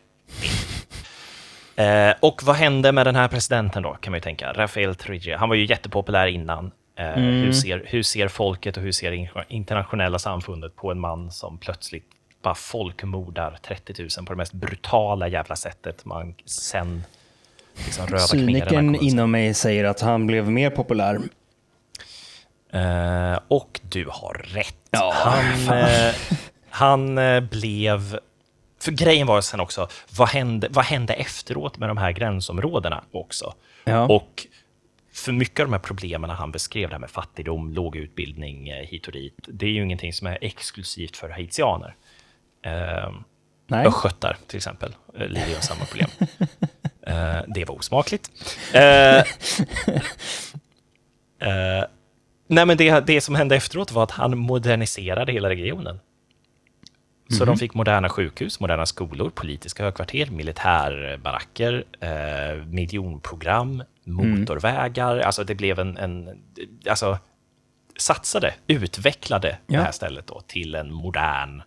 [1.81, 4.53] Eh, och vad hände med den här presidenten då, kan man ju tänka.
[4.53, 5.37] Rafael Trujillo.
[5.37, 6.71] Han var ju jättepopulär innan.
[6.95, 11.57] Eh, hur, ser, hur ser folket och hur ser internationella samfundet på en man som
[11.57, 12.05] plötsligt
[12.41, 17.03] bara folkmordar 30 000 på det mest brutala jävla sättet man sen
[17.75, 21.19] liksom röda Cynikern inom mig säger att han blev mer populär.
[22.73, 24.75] Eh, och du har rätt.
[24.91, 26.15] Ja, han, eh,
[26.69, 28.19] han eh, blev...
[28.81, 33.53] För grejen var sen också, vad hände, vad hände efteråt med de här gränsområdena också?
[33.83, 34.07] Ja.
[34.07, 34.47] Och
[35.13, 38.85] för mycket av de här problemen han beskrev, det här med fattigdom, låg utbildning eh,
[38.87, 41.95] hit och dit, det är ju ingenting som är exklusivt för haitianer.
[42.65, 43.11] Eh,
[43.67, 43.87] Nej.
[43.87, 46.09] Östgötar till exempel eh, lider av samma problem.
[47.07, 48.31] Eh, det var osmakligt.
[48.73, 49.17] Eh,
[51.49, 51.85] eh,
[52.47, 55.99] nej, men det, det som hände efteråt var att han moderniserade hela regionen.
[57.37, 65.19] Så de fick moderna sjukhus, moderna skolor, politiska högkvarter, militärbaracker, eh, miljonprogram, motorvägar.
[65.19, 65.97] Alltså det blev en...
[65.97, 66.41] en
[66.89, 67.17] alltså,
[67.97, 69.79] satsade, utvecklade Ja.
[69.79, 71.61] det här stället då till en modern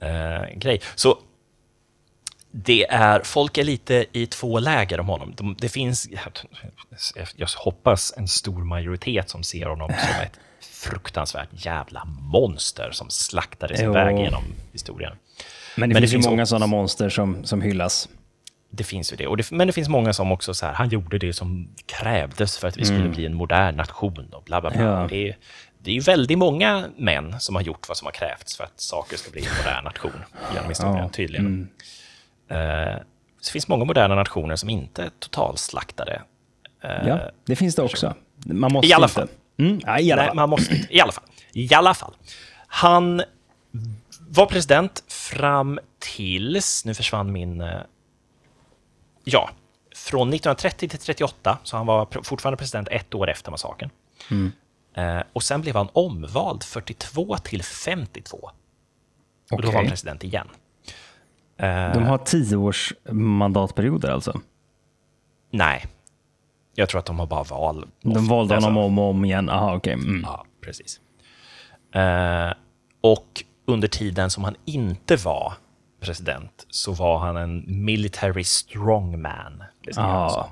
[0.00, 0.80] eh, grej.
[0.94, 1.18] Så
[2.50, 5.34] det är, folk är lite i två läger om honom.
[5.36, 6.08] De, det finns,
[7.36, 10.40] jag hoppas, en stor majoritet som ser honom som ett
[10.72, 13.92] fruktansvärt jävla monster som slaktade sin Jo.
[13.92, 15.12] väg genom historien.
[15.76, 18.08] Men det Men det finns ju finns många också- sådana monster som, som hyllas.
[18.70, 19.26] Det finns ju det.
[19.26, 19.50] Och det.
[19.50, 22.76] Men det finns många som också så här, han gjorde det som krävdes för att
[22.76, 24.82] vi skulle bli en modern nation och bla bla bla.
[24.82, 25.06] Ja.
[25.10, 25.36] Det, är,
[25.78, 28.80] det är ju väldigt många män som har gjort vad som har krävts för att
[28.80, 30.12] saker ska bli en modern nation
[30.54, 31.08] genom historien, Ja.
[31.08, 31.68] tydligen.
[32.50, 32.56] Eh,
[33.40, 36.22] så det finns många moderna nationer som inte är totalslaktade.
[36.84, 38.14] Eh, Ja, det finns det också.
[38.46, 39.26] Man måste I alla inte.
[39.58, 40.36] Mm, ja, i alla Nej, fall.
[40.36, 40.94] man måste inte.
[40.96, 41.24] I alla fall.
[41.52, 42.16] I alla fall.
[42.66, 43.22] Han
[44.28, 47.60] var president fram tills, nu försvann min...
[47.60, 47.80] eh,
[49.24, 49.50] Ja,
[49.96, 53.90] från 1930 till 38, så han var fortfarande president ett år efter massakern.
[54.30, 54.52] Mm.
[54.94, 58.50] Eh, och sen blev han omvald 42 till 52.
[59.50, 60.48] Och då var han president igen.
[61.56, 64.40] Eh, De har tio års mandatperioder alltså.
[65.50, 65.86] Nej,
[66.78, 67.88] jag tror att de har bara val.
[68.02, 69.48] De valde Alltså- honom om och om igen.
[69.50, 69.92] Aha, okej.
[69.92, 70.22] Mm.
[70.26, 71.00] Ja, precis.
[71.94, 72.52] Eh,
[73.00, 75.52] och under tiden som han inte var
[76.00, 79.62] president så var han en military strongman.
[79.82, 80.28] Ja.
[80.30, 80.44] som.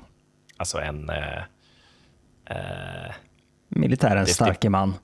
[0.56, 1.38] Alltså en, eh,
[2.50, 3.12] eh,
[3.68, 4.94] Militärens Det- starke man.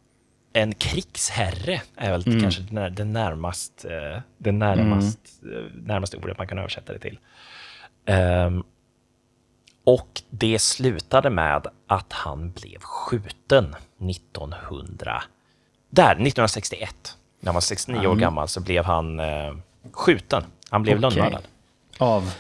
[0.53, 2.41] en krigsherre är väl Mm.
[2.41, 6.99] kanske det när- det närmast, eh, det närmast, eh, närmaste ordet man kan översätta det
[6.99, 7.19] till.
[8.07, 8.63] Ehm,
[9.95, 13.77] och det slutade med att han blev skjuten
[14.11, 15.23] 1900,
[15.91, 17.17] där, 1961.
[17.41, 19.55] När han var 69 år gammal så blev han eh,
[19.93, 20.45] skjuten.
[20.71, 21.17] Han blev Okej.
[21.17, 21.43] lönnmördad.
[21.99, 22.33] Av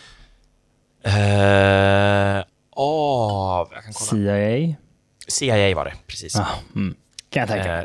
[1.02, 2.44] Eh,
[2.76, 4.10] av, jag kan kolla.
[4.10, 4.74] CIA.
[5.28, 6.36] CIA var det, precis.
[6.36, 6.94] Ah, mm.
[7.30, 7.78] Kan jag tänka.
[7.78, 7.84] Eh,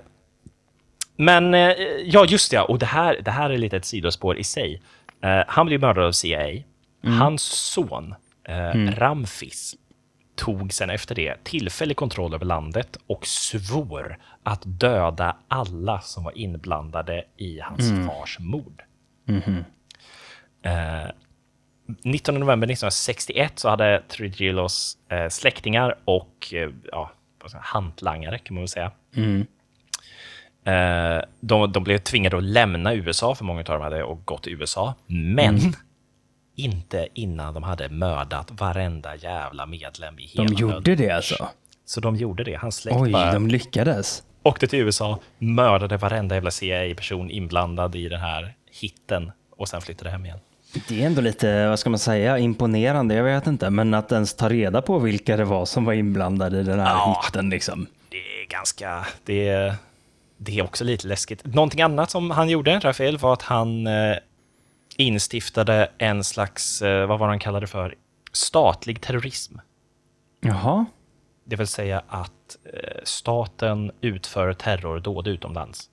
[1.18, 1.60] Men, eh,
[2.06, 4.82] ja just det, och det här, det här är lite ett sidospår i sig.
[5.24, 6.50] Eh, han blev mördad av CIA.
[6.50, 6.64] Mm.
[7.22, 8.16] Hans son,
[8.46, 9.76] eh, Ramfis,
[10.36, 16.38] tog sen efter det tillfällig kontroll över landet och svor att döda alla som var
[16.38, 18.82] inblandade i hans fars mord.
[20.64, 21.12] Eh,
[22.04, 27.12] 19 november 1961 så hade Trujillos eh, släktingar och eh, ja,
[27.54, 28.92] hantlangare, kan man väl säga,
[30.66, 34.44] eh, de, de blev tvingade att lämna USA, för många av dem hade och gått
[34.44, 35.58] till USA, men
[36.56, 41.48] inte innan de hade mördat varenda jävla medlem i hela De gjorde det alltså?
[41.86, 42.56] Så de gjorde det.
[42.56, 44.24] Hans släkt Oj, bara de lyckades.
[44.44, 50.10] åkte till USA, mördade varenda jävla CIA-person inblandad i den här hitten och sen flyttade
[50.10, 50.40] hem igen.
[50.88, 53.16] Det är ändå lite, vad ska man säga, imponerande.
[53.16, 56.60] Jag vet inte, men att ens ta reda på vilka det var som var inblandade
[56.60, 57.22] i den här Ja.
[57.26, 57.88] hitten liksom.
[58.10, 59.06] Det är ganska...
[59.26, 59.76] Det är,
[60.38, 61.46] det är också lite läskigt.
[61.46, 64.16] Någonting annat som han gjorde, Rafael, var att han eh,
[64.98, 67.96] instiftade en slags, eh, vad var han kallade för,
[68.32, 69.58] statlig terrorism.
[70.42, 70.86] Jaha.
[71.44, 75.90] Det vill säga att eh, staten utför terrordåd utomlands.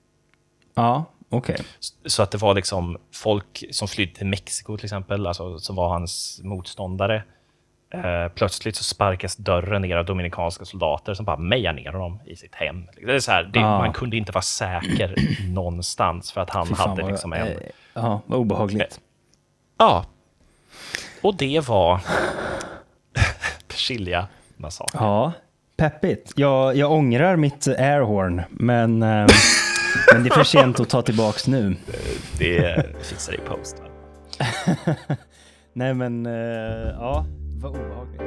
[0.75, 1.57] Ja, okej.
[2.07, 5.89] Så att det var liksom folk som flydde till Mexiko till exempel, alltså, som var
[5.89, 7.25] hans motståndare.
[7.95, 12.37] Eh, plötsligt så sparkas dörren ner av dominikanska soldater som bara mejar ner honom i
[12.37, 12.87] sitt hem.
[13.07, 13.79] Det är så här, det, Ah.
[13.79, 15.15] Man kunde inte vara säker
[15.55, 17.49] någonstans för att han fan hade liksom en...
[17.49, 17.55] eh,
[17.95, 19.01] Ja, vad obehagligt.
[19.79, 20.05] Ja.
[21.23, 22.01] Och det var
[23.69, 24.27] Persilja
[24.57, 25.05] massakern.
[25.05, 25.33] Ja,
[25.77, 26.33] peppigt.
[26.37, 29.27] Jag, jag ångrar mitt airhorn, men, eh,
[30.13, 31.77] men det är för sent att ta tillbaks nu.
[32.39, 33.77] Det fixar det i post.
[35.73, 36.33] Nej, men eh,
[37.01, 37.27] ja,
[37.63, 38.21] vad obehagligt.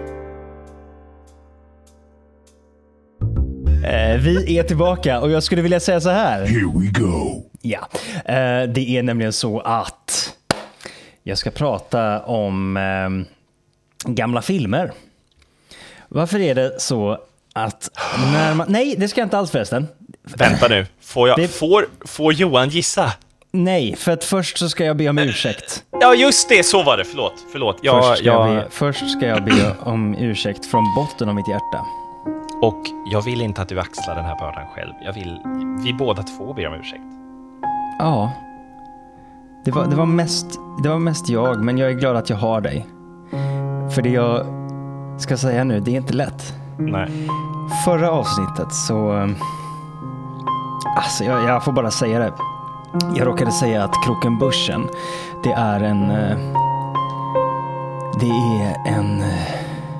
[3.86, 6.46] Eh, vi är tillbaka och jag skulle vilja säga så här.
[6.46, 7.44] Here we go.
[7.62, 7.88] Ja,
[8.26, 10.34] eh, det är nämligen så att
[11.24, 14.92] jag ska prata om eh, gamla filmer.
[16.10, 17.20] Varför är det så
[17.54, 17.90] att
[18.34, 18.68] när man...
[18.70, 19.88] Nej, det ska jag inte alls förresten.
[20.24, 23.12] Vänta nu, får, jag, Det- får, får Johan gissa?
[23.64, 25.84] Nej, för att först så ska jag be om ursäkt.
[26.02, 27.04] Ja, just det, så var det.
[27.06, 27.34] Förlåt.
[27.52, 27.78] förlåt.
[27.82, 31.36] Jag, först, ska jag jag, be, först ska jag be om ursäkt från botten av
[31.36, 31.86] mitt hjärta.
[32.62, 34.94] Och jag vill inte att du axlar den här bördan själv.
[35.06, 35.40] Jag vill,
[35.84, 37.04] vi båda två ber om ursäkt.
[38.00, 38.32] Ja.
[39.66, 40.46] Det var, det, var mest,
[40.84, 42.86] det var mest jag, men jag är glad att jag har dig.
[43.96, 44.46] För det jag
[45.22, 46.54] ska säga nu, det är inte lätt.
[46.80, 47.10] Nej.
[47.86, 49.18] Förra avsnittet så...
[49.18, 49.28] eh,
[50.98, 52.34] Alltså jag, jag får bara säga det.
[53.18, 54.88] Jag råkade säga att Krokenbuschen,
[55.44, 56.12] det är en...
[56.12, 56.38] eh,
[58.20, 59.28] Det är en eh,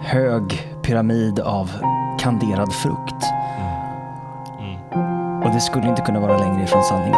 [0.02, 1.72] hög pyramid av
[2.20, 3.24] kanderad frukt.
[5.46, 7.12] Och det skulle inte kunna vara längre ifrån sanningen.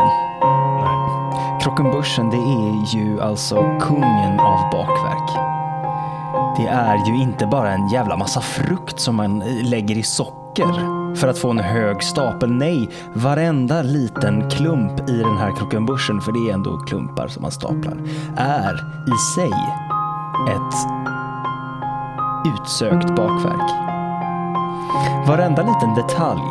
[0.82, 1.60] Nej.
[1.62, 5.30] Krokenbuschen, det är ju alltså kungen av bakverk.
[6.58, 10.97] Det är ju inte bara en jävla massa frukt som man eh, lägger i socker
[11.18, 12.52] för att få en hög stapel.
[12.52, 17.52] Nej, varenda liten klump i den här krockenbörsen, för det är ändå klumpar som man
[17.52, 17.98] staplar,
[18.38, 18.74] är
[19.08, 19.52] i sig
[20.48, 20.74] ett
[22.54, 23.72] utsökt bakverk.
[25.28, 26.42] Varenda liten detalj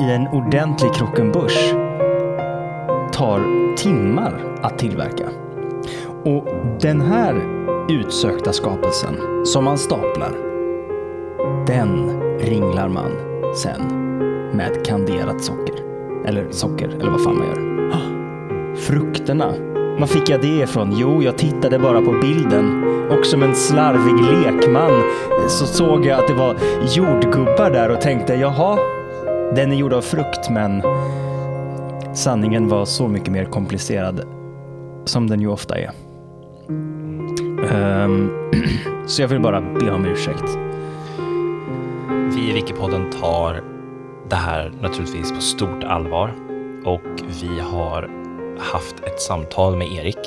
[0.00, 1.72] i en ordentlig krockenbörs
[3.12, 5.28] tar timmar att tillverka.
[6.24, 6.46] Och
[6.80, 7.42] den här
[7.88, 10.32] utsökta skapelsen som man staplar,
[11.66, 13.10] den ringlar man
[13.56, 14.05] sen
[14.56, 15.74] med kanderat socker.
[16.26, 17.76] Eller socker, eller vad fan man gör.
[18.76, 19.52] Frukterna.
[19.98, 20.94] Var fick jag det ifrån?
[20.96, 25.02] Jo, jag tittade bara på bilden och som en slarvig lekman
[25.48, 26.56] så såg jag att det var
[26.94, 28.78] jordgubbar där och tänkte jaha,
[29.54, 30.82] den är gjord av frukt men
[32.14, 34.20] sanningen var så mycket mer komplicerad
[35.04, 35.90] som den ju ofta är.
[38.04, 38.30] Um,
[39.06, 40.58] så jag vill bara be om ursäkt.
[42.34, 43.75] Vi i Wikipodden tar
[44.28, 46.34] det här naturligtvis på stort allvar
[46.84, 48.10] och vi har
[48.58, 50.18] haft ett samtal med Erik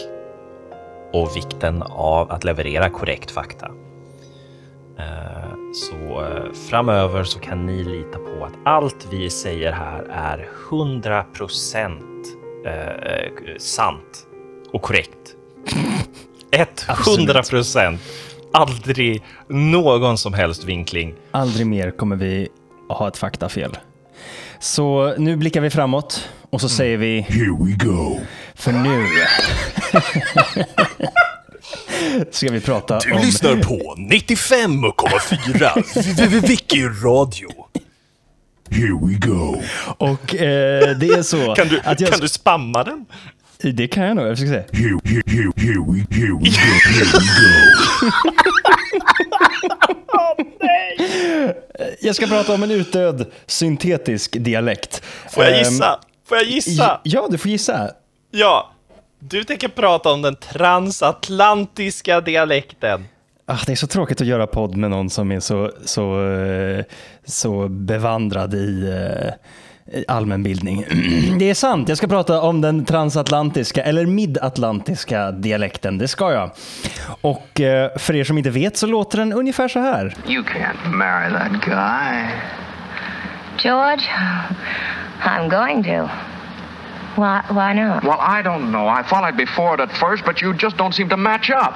[1.13, 3.65] och vikten av att leverera korrekt fakta.
[4.97, 10.49] Eh, Så eh, framöver så kan ni lita på att allt vi säger här är
[10.71, 12.27] 100 procent
[12.65, 14.27] eh, sant
[14.73, 15.35] och korrekt.
[17.17, 18.01] 100 procent.
[18.53, 21.13] Aldrig någon som helst vinkling.
[21.31, 22.49] Aldrig mer kommer vi
[22.89, 23.77] ha ett faktafel.
[24.59, 28.19] Så nu blickar vi framåt och så säger vi Here we go.
[28.55, 29.07] för nu
[32.31, 33.21] ska vi prata Du om...
[33.21, 37.49] lyssnar på 95,4 Vicky Radio.
[38.71, 39.61] Here we go.
[39.97, 42.09] Och eh, det är så Kan du, att jag...
[42.11, 43.05] kan du spamma den?
[43.73, 44.53] Det kan jag nog, jag ska se.
[44.53, 46.45] Here, here, here, here we, here we go.
[46.45, 47.25] Here we go.
[52.01, 55.03] jag ska prata om en utdöd syntetisk dialekt.
[55.29, 55.99] Får jag Ehm, gissa?
[56.27, 57.01] Får jag gissa?
[57.03, 57.91] Ja, du får gissa.
[58.31, 58.71] Ja.
[59.19, 63.05] Du tänker prata om den transatlantiska dialekten.
[63.45, 66.83] Ah, det är så tråkigt att göra podd med någon som är så, så, eh,
[67.25, 69.31] så bevandrad i eh, i
[70.07, 70.85] allmänbildning.
[71.39, 75.97] Det är sant, jag ska prata om den transatlantiska eller midatlantiska dialekten.
[75.97, 76.51] Det ska jag.
[77.21, 80.15] Och eh, för er som inte vet så låter den ungefär så här.
[80.27, 82.29] You can't marry that guy.
[83.63, 84.03] George,
[85.21, 86.09] I'm going to.
[87.15, 88.03] Why, why not?
[88.03, 88.87] Well, I don't know.
[88.87, 89.45] I thought I'd be
[89.83, 91.73] at first, but you just don't seem to match up.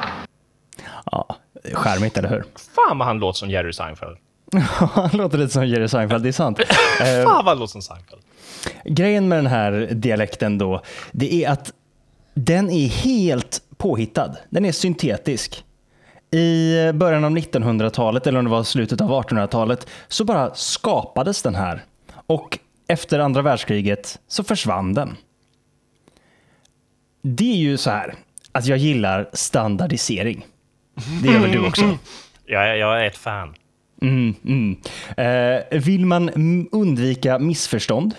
[1.11, 1.35] Ja,
[1.73, 2.43] charmigt, eller hur?
[2.75, 4.17] Fan vad han låter som Jerry Seinfeld.
[4.61, 6.59] Han låter lite som Jerry Seinfeld, det är sant.
[7.01, 8.21] Eh, Fan vad han låter som Seinfeld.
[8.85, 10.81] Grejen med den här dialekten då,
[11.11, 11.73] det är att
[12.33, 14.35] den är helt påhittad.
[14.49, 15.63] Den är syntetisk.
[16.31, 21.55] I början av 1900-talet, eller om det var slutet av 1800-talet, så bara skapades den
[21.55, 21.83] här.
[22.27, 25.17] Och efter andra världskriget så försvann den.
[27.21, 28.15] Det är ju så här,
[28.51, 30.45] att jag gillar standardisering.
[31.23, 31.97] Det gör väl du också?
[32.45, 33.55] Jag, jag är ett fan.
[34.03, 34.75] Mm, mm.
[35.17, 36.29] Eh, vill man
[36.71, 38.15] undvika missförstånd,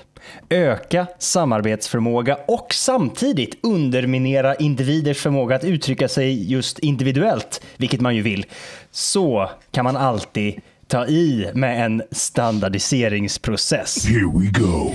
[0.49, 8.23] öka samarbetsförmåga och samtidigt underminera individers förmåga att uttrycka sig just individuellt, vilket man ju
[8.23, 8.47] vill,
[8.91, 14.07] så kan man alltid ta i med en standardiseringsprocess.
[14.07, 14.95] Here we go.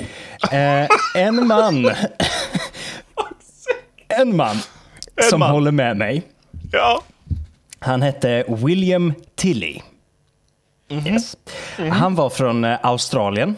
[0.51, 1.91] Eh, en man,
[4.07, 4.55] en man
[5.29, 5.51] som man.
[5.51, 6.23] håller med mig,
[6.71, 7.01] Ja.
[7.79, 9.13] han hette William
[10.89, 11.13] Tilley.
[11.13, 11.37] Yes.
[11.91, 13.55] Han var från eh, Australien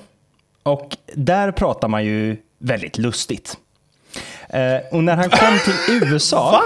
[0.64, 3.58] och där pratar man ju väldigt lustigt.
[4.50, 6.62] Eh, och när han kom till USA,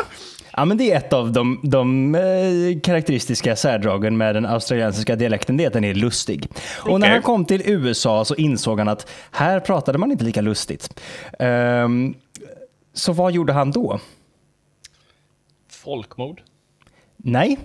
[0.54, 5.58] ja, men det är ett av de, de eh, karaktäristiska särdragen med den australiensiska dialekten,
[5.58, 6.48] det är att den är lustig.
[6.78, 10.42] Och när han kom till USA så insåg han att här pratade man inte lika
[10.42, 11.00] lustigt.
[11.40, 12.16] Ehm,
[12.94, 14.00] så vad gjorde han då?
[15.70, 16.42] Folkmord?
[17.18, 17.58] Nej,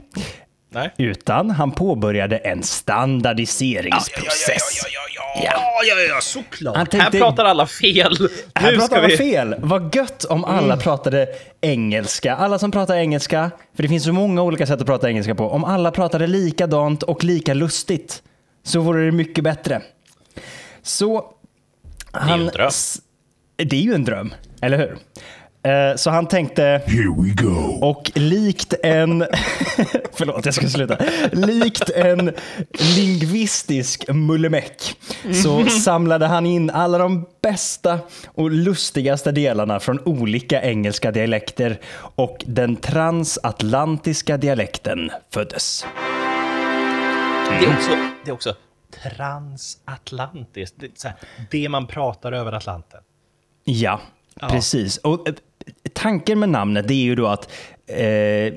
[0.72, 0.90] Nej.
[0.98, 4.82] utan han påbörjade en standardiseringsprocess.
[4.84, 4.90] ja,
[5.44, 6.76] ja, ja, ja, såklart.
[6.76, 8.16] Han tänkte- Här pratar alla fel.
[8.54, 9.16] Här Nu pratar alla vi...
[9.16, 9.54] fel.
[9.58, 11.28] Vad gött om alla pratade
[11.60, 12.36] engelska.
[12.36, 15.50] Alla som pratar engelska, för det finns så många olika sätt att prata engelska på.
[15.50, 18.22] Om alla pratade likadant och lika lustigt
[18.62, 19.82] så vore det mycket bättre.
[20.82, 21.24] Så...
[22.12, 22.70] är ju en dröm.
[23.56, 24.98] Det är ju en dröm, eller hur?
[25.62, 27.78] Eh, Så han tänkte, Here we go.
[27.86, 29.20] och likt en...
[30.12, 30.98] Förlåt, jag ska sluta.
[31.32, 32.34] Likt en
[32.96, 34.96] lingvistisk mullemäck
[35.42, 42.44] så samlade han in alla de bästa och lustigaste delarna från olika engelska dialekter och
[42.46, 45.86] den transatlantiska dialekten föddes.
[47.48, 47.90] Det är också,
[48.24, 48.54] det är också
[49.04, 50.76] transatlantiskt.
[50.78, 51.16] Det, är så här,
[51.50, 53.00] det man pratar över Atlanten.
[53.64, 54.00] Ja,
[54.40, 54.96] precis.
[54.98, 55.34] Och eh,
[55.94, 57.52] tanken med namnet det är ju då att
[57.86, 58.54] eh,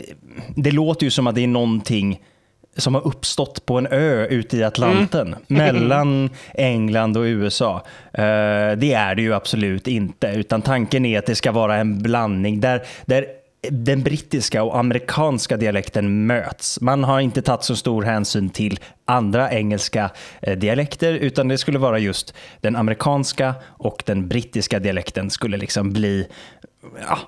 [0.55, 2.21] det låter ju som att det är någonting
[2.77, 7.75] som har uppstått på en ö ute i Atlanten mellan England och USA.
[8.13, 12.01] Eh, det är det ju absolut inte, utan tanken är att det ska vara en
[12.01, 13.25] blandning där, där
[13.69, 16.81] den brittiska och amerikanska dialekten möts.
[16.81, 20.11] Man har inte tagit så stor hänsyn till andra engelska
[20.41, 25.93] eh, dialekter utan det skulle vara just den amerikanska och den brittiska dialekten skulle liksom
[25.93, 26.27] bli
[27.07, 27.19] ja,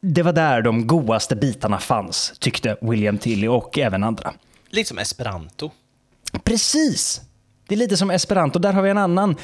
[0.00, 4.32] det var där de godaste bitarna fanns, tyckte William Tilley och även andra.
[4.70, 5.70] Lite som esperanto.
[6.44, 7.20] Precis!
[7.74, 8.58] Det är lite som esperanto.
[8.58, 9.36] Där har vi en annan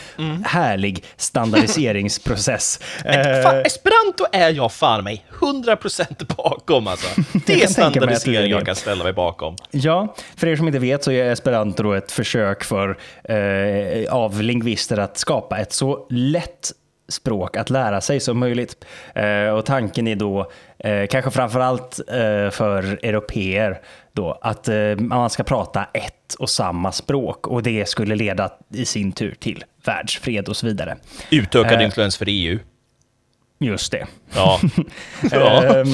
[0.45, 2.81] härlig standardiseringsprocess.
[3.05, 7.21] Eh, Fan, esperanto är jag fan mig 100% bakom alltså.
[7.47, 9.57] Det är standardisering jag kan ställa mig bakom.
[9.71, 14.99] Ja, för er som inte vet så är esperanto ett försök för, eh, av lingvister
[14.99, 16.73] att skapa ett så lätt
[17.09, 18.85] språk att lära sig som möjligt.
[19.15, 23.81] Eh, och tanken är då, eh, kanske framförallt eh, för europeer,
[24.13, 28.85] då, att eh, man ska prata ett och samma språk och det skulle leda i
[28.85, 30.97] sin tur till världsfred och så vidare.
[31.31, 31.85] Utökad Eh.
[31.85, 32.59] influens för EU.
[33.59, 34.07] Just det.
[34.35, 34.61] Ja.
[35.31, 35.77] ja.
[35.77, 35.87] Ehm,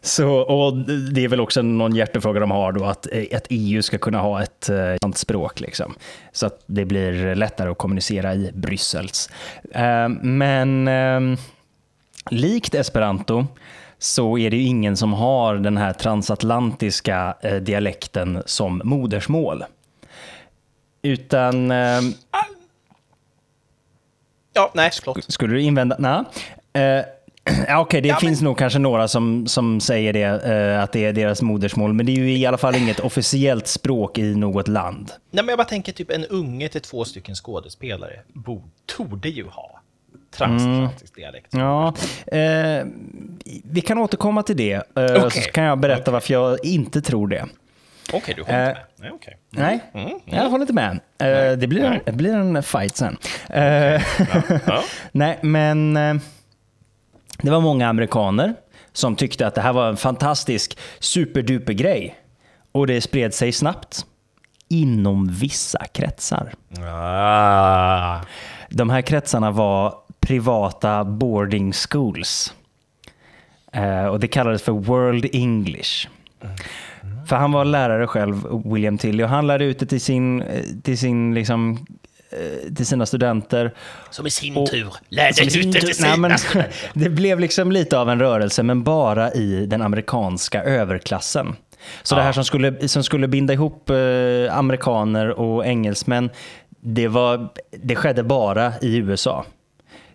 [0.00, 0.76] så, och
[1.12, 4.18] det är väl också någon hjärtefråga de har då, att, eh, att EU ska kunna
[4.18, 5.60] ha ett eh, sånt språk.
[5.60, 5.94] Liksom,
[6.32, 9.30] så att det blir lättare att kommunicera i Bryssels.
[9.72, 11.36] Ehm, men ehm,
[12.30, 13.46] likt esperanto
[13.98, 19.64] så är det ju ingen som har den här transatlantiska eh, dialekten som modersmål.
[21.02, 22.12] Utan ehm,
[24.52, 25.32] ja, nej, förlåt.
[25.32, 25.96] skulle du invända?
[25.98, 26.22] Nej.
[26.84, 27.04] Eh,
[27.68, 31.12] Ja, Okej, det finns nog kanske några som, som säger det, eh, att det är
[31.12, 35.12] deras modersmål, men det är ju i alla fall inget officiellt språk i något land.
[35.30, 39.46] Nej, men jag bara tänker typ en unge till två stycken skådespelare bo, torde ju
[39.48, 39.73] ha
[40.36, 41.46] transatlantisk dialekt.
[41.50, 41.94] Ja,
[42.26, 42.86] eh,
[43.64, 45.30] vi kan återkomma till det, eh, Okej.
[45.30, 47.46] så kan jag berätta varför jag inte tror det.
[48.12, 48.86] Okej, du håller Eh, inte med?
[48.96, 49.36] Nej, okej.
[49.50, 51.00] Nej, Mm, jag håller inte med.
[51.18, 53.16] Eh, det, blir en, det blir en fight sen.
[53.50, 54.02] Eh,
[54.66, 54.82] Ja.
[55.12, 56.14] Nej, men eh,
[57.42, 58.54] det var många amerikaner
[58.92, 62.14] som tyckte att det här var en fantastisk superduper grej.
[62.72, 64.06] Och det spred sig snabbt
[64.68, 66.52] inom vissa kretsar.
[66.86, 68.20] Ah.
[68.70, 69.94] De här kretsarna var
[70.26, 72.54] privata boarding schools.
[73.72, 76.08] Eh, och det kallades för World English.
[77.28, 80.62] För han var lärare själv, William Tilly, och han lärde ut det till, sin, eh,
[80.82, 81.86] till, sin, liksom,
[82.30, 83.74] eh, till sina studenter.
[84.10, 86.72] Som i sin Och- tur lärde ut det till Nej, sina men, studenter.
[86.94, 91.56] Det blev liksom lite av en rörelse, men bara i den amerikanska överklassen.
[92.02, 93.96] Så det här som skulle, som skulle binda ihop eh,
[94.58, 96.30] amerikaner och engelsmän,
[96.80, 97.48] det, var,
[97.82, 99.44] det skedde bara i USA.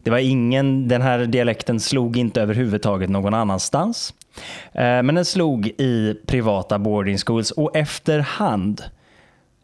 [0.10, 4.14] Det var ingen, den här dialekten slog inte överhuvudtaget någon annanstans.
[4.72, 8.84] Eh, men den slog i privata boarding schools och efterhand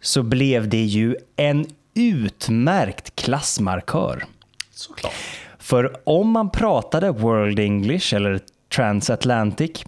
[0.02, 4.26] så blev det ju en utmärkt klassmarkör.
[4.72, 5.14] Såklart.
[5.60, 8.40] För om man pratade World English eller
[8.76, 9.84] Transatlantic,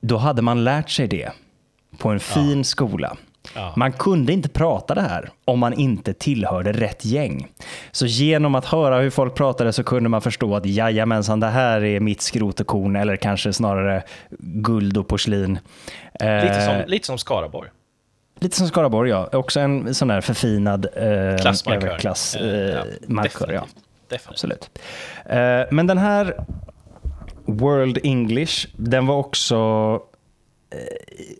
[0.00, 1.32] då hade man lärt sig det
[1.98, 3.16] på en fin skola.
[3.58, 3.72] Ja.
[3.76, 7.48] Man kunde inte prata det här om man inte tillhörde rätt gäng.
[7.92, 11.84] Så genom att höra hur folk pratade så kunde man förstå att jajamensan, det här
[11.84, 14.02] är mitt skrot och korn, eller kanske snarare
[14.38, 15.58] guld och porslin.
[16.12, 17.68] Lite Eh, som, lite som Skaraborg.
[18.40, 19.28] Lite som Skaraborg, ja.
[19.32, 21.86] Också en sån där förfinad eh, Klassmarkör.
[21.88, 23.52] överklass, Eh, eh, ja, markör.
[23.52, 23.64] Ja.
[24.08, 24.30] definitivt.
[24.30, 24.70] Absolut.
[25.26, 26.34] Eh, men den här
[27.46, 30.00] World English, den var också eh,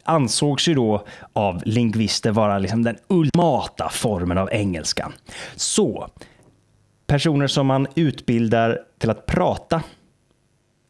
[0.05, 5.13] ansågs ju då av lingvister vara liksom den ultimata formen av engelska.
[5.57, 6.09] Så,
[7.07, 9.83] personer som man utbildar till att prata,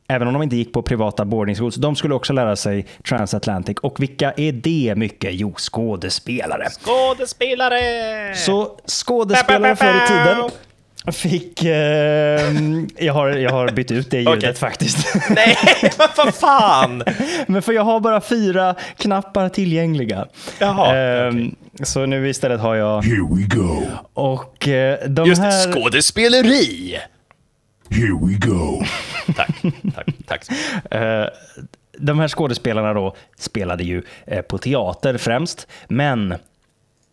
[0.08, 3.78] även om de inte gick på privata boarding schools, de skulle också lära sig transatlantic.
[3.78, 5.34] Och vilka är det mycket?
[5.34, 6.68] Jo, skådespelare.
[6.70, 8.34] Skådespelare!
[8.34, 10.50] Så skådespelare förr i tiden
[11.12, 11.64] fick...
[11.64, 11.70] Eh,
[12.96, 14.54] jag, har, jag har bytt ut det ljudet Okej.
[14.54, 15.14] faktiskt.
[15.30, 17.02] Nej, men vad fan!
[17.46, 20.26] Men för jag har bara fyra knappar tillgängliga.
[20.58, 23.02] Jaha, Ehm, Så nu istället har jag...
[23.02, 23.82] Here we go.
[24.14, 25.72] Och eh, de Just det, här...
[25.72, 26.98] skådespeleri!
[27.90, 28.82] Here we go.
[29.36, 29.50] Tack,
[29.94, 30.44] tack, tack.
[30.90, 31.26] Eh,
[31.98, 36.34] de här skådespelarna då spelade ju eh, på teater främst, men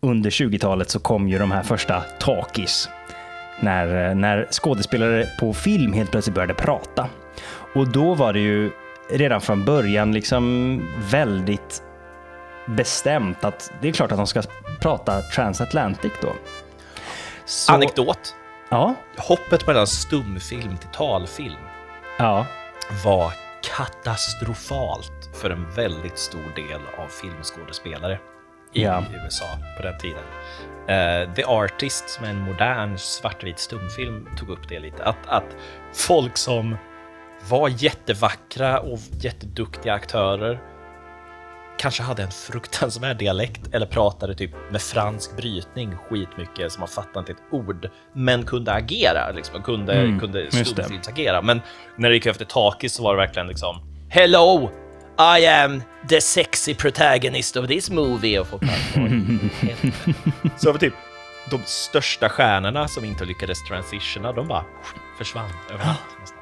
[0.02, 2.88] under 20-talet så kom ju de här första talkies.
[3.60, 7.08] När, eh, när skådespelare på film helt plötsligt började prata.
[7.74, 8.70] Och då var det ju
[9.10, 10.80] redan från början liksom
[11.10, 11.82] väldigt
[12.66, 14.42] bestämt att det är klart att de ska
[14.80, 16.32] prata transatlantic då.
[17.44, 18.34] Så, Anekdot.
[18.68, 21.56] Ja, Hoppet mellan stumfilm till talfilm
[22.18, 22.46] ja.
[23.04, 23.32] var
[23.76, 28.18] katastrofalt för en väldigt stor del av filmskådespelare
[28.72, 29.02] i Ja.
[29.24, 29.46] USA
[29.76, 30.22] på den tiden.
[30.88, 35.04] Eh, The Artist, som är en modern svartvit stumfilm, tog upp det lite.
[35.04, 35.56] Att, att
[35.94, 36.76] folk som
[37.48, 40.60] var jättevackra och jätteduktiga aktörer
[41.78, 47.18] kanske hade en fruktansvärd dialekt eller pratade typ med fransk brytning skitmycket så man fattade
[47.18, 51.42] inte ett ord, men kunde agera, liksom, kunde, Mm, kunde stumfilmsagera.
[51.42, 51.60] Men
[51.96, 53.76] när det gick efter takis så var det verkligen liksom
[54.08, 54.70] Hello!
[55.18, 58.38] I am the sexy protagonist of this movie.
[58.38, 59.10] Och folk bara, "Oj,
[59.60, 60.10] helvete."
[60.56, 60.94] Så typ
[61.50, 64.64] de största stjärnorna som inte lyckades transitiona, de bara
[65.18, 65.98] försvann överallt.
[66.20, 66.38] nästan.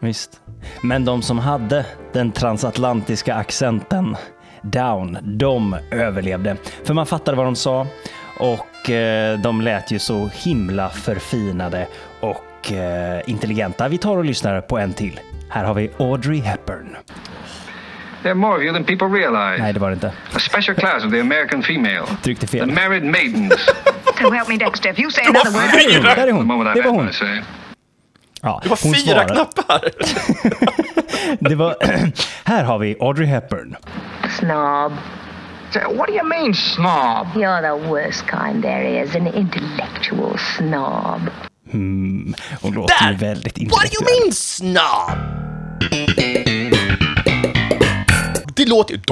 [0.00, 0.40] Visst.
[0.80, 4.16] Men de som hade den transatlantiska accenten
[4.62, 6.56] down, de överlevde.
[6.84, 7.86] För man fattade vad de sa
[8.38, 11.88] och eh, de lät ju så himla förfinade
[12.20, 13.88] och eh, intelligenta.
[13.88, 15.20] Vi tar och lyssnar på en till.
[15.48, 16.96] Här har vi Audrey Hepburn.
[18.26, 19.62] There are more of you than people realize.
[19.62, 20.12] Nej, det var det inte.
[20.34, 22.02] A special class of the American female.
[22.22, 22.66] Tryckte The fel.
[22.70, 23.52] married maidens.
[24.20, 24.90] So help me, Dexter.
[24.90, 26.02] If you say another word, är hon!
[26.02, 26.48] Där är the hon!
[26.74, 27.10] Det var hon.
[28.42, 29.34] Ja, Det var hon fyra svarade.
[29.34, 29.80] knappar!
[31.48, 31.76] Det var,
[32.44, 33.76] här har vi Audrey Hepburn.
[34.38, 34.92] snob.
[35.96, 37.26] What do you mean, snob?
[37.34, 41.20] You're the worst kind there is, an intellectual snob.
[41.72, 44.22] Mm, hon låter ju väldigt What do you intellektuell.
[44.22, 45.18] mean snob?
[48.56, 49.00] Det låter ju...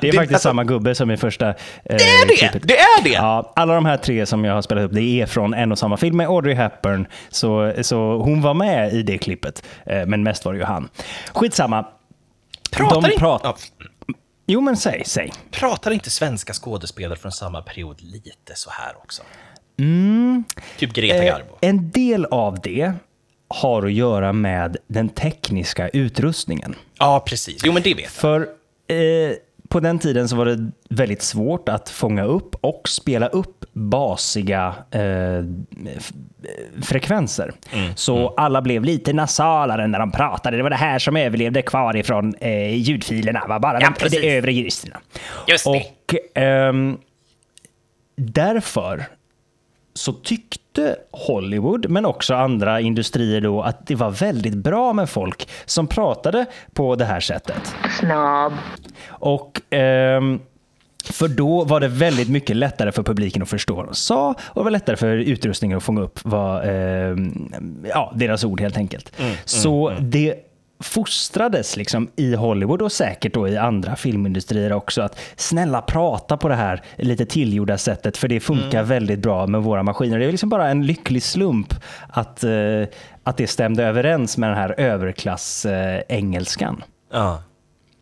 [0.00, 2.34] Det är faktiskt samma gubbe som i första eh, Det är det!
[2.36, 2.62] klippet.
[2.68, 3.10] Det är det!
[3.10, 5.78] Ja, alla de här tre som jag har spelat upp, det är från en och
[5.78, 7.06] samma film med Audrey Hepburn.
[7.28, 10.88] Så, så hon var med i det klippet, eh, men mest var det ju han.
[11.34, 11.86] Skitsamma.
[12.70, 13.56] Pratar, de inte, prat- ja,
[14.46, 15.32] Jo, men säg, säg.
[15.50, 19.22] pratar inte svenska skådespelare från samma period lite så här också?
[20.78, 21.54] Typ Greta Eh, Garbo.
[21.60, 22.92] en del av det
[23.48, 26.74] har att göra med den tekniska utrustningen.
[26.98, 27.62] Ja, precis.
[27.64, 28.10] Jo, men det vet jag.
[28.10, 28.40] För
[28.88, 29.32] eh,
[29.68, 34.74] på den tiden så var det väldigt svårt att fånga upp och spela upp basiga
[34.90, 35.00] eh,
[36.82, 37.52] frekvenser.
[37.72, 40.56] Mm, Så alla blev lite nasalare när de pratade.
[40.56, 43.44] Det var det här som överlevde kvar ifrån eh, ljudfilerna.
[43.48, 45.00] var bara Ja, de, övre registerna.
[45.46, 45.70] Just det.
[45.70, 46.98] Och ehm,
[48.16, 49.06] därför
[49.98, 55.48] så tyckte Hollywood, men också andra industrier då, att det var väldigt bra med folk
[55.66, 57.74] som pratade på det här sättet.
[58.00, 58.52] Snob.
[59.08, 60.40] Och ehm,
[61.04, 64.60] för då var det väldigt mycket lättare för publiken att förstå vad de sa och
[64.60, 67.52] det var lättare för utrustningen att fånga upp vad, ehm,
[67.88, 69.12] ja, deras ord helt enkelt.
[69.44, 70.34] Så det
[70.80, 76.48] fostrades liksom i Hollywood och säkert då i andra filmindustrier också att snälla prata på
[76.48, 80.18] det här lite tillgjorda sättet för det funkar väldigt bra med våra maskiner.
[80.18, 81.74] Det är liksom bara en lycklig slump
[82.08, 82.82] att, eh,
[83.22, 86.82] att det stämde överens med den här överklass-engelskan.
[87.12, 87.42] Ja.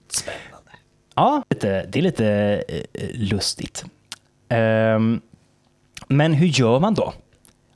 [0.08, 0.70] Spännande.
[1.14, 2.26] Ja, lite, det är lite
[2.68, 2.82] eh,
[3.14, 3.84] lustigt.
[4.48, 5.20] Ehm,
[6.08, 7.12] men hur gör man då?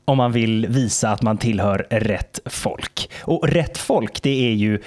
[0.04, 3.10] Om man vill visa att man tillhör rätt folk.
[3.22, 4.78] Och rätt folk, det är ju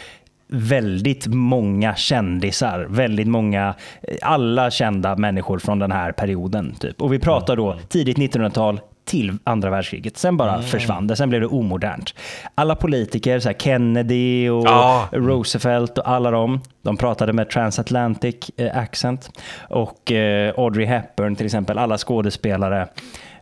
[0.48, 3.74] väldigt många kändisar, väldigt många,
[4.22, 6.76] alla kända människor från den här perioden.
[6.80, 7.02] Typ.
[7.02, 10.18] Och vi pratar då tidigt 1900-tal till andra världskriget.
[10.18, 12.14] Sen bara försvann det, sen blev det omodernt.
[12.56, 15.08] Alla politiker, så här Kennedy och Ja.
[15.12, 19.30] Roosevelt och alla de, de pratade med transatlantic eh, accent.
[19.70, 22.88] Och eh, Audrey Hepburn till exempel, alla skådespelare.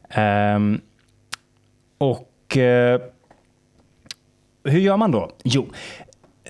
[0.10, 0.82] Ehm,
[2.02, 3.02] och eh,
[4.64, 5.32] hur gör man då?
[5.44, 5.68] Jo,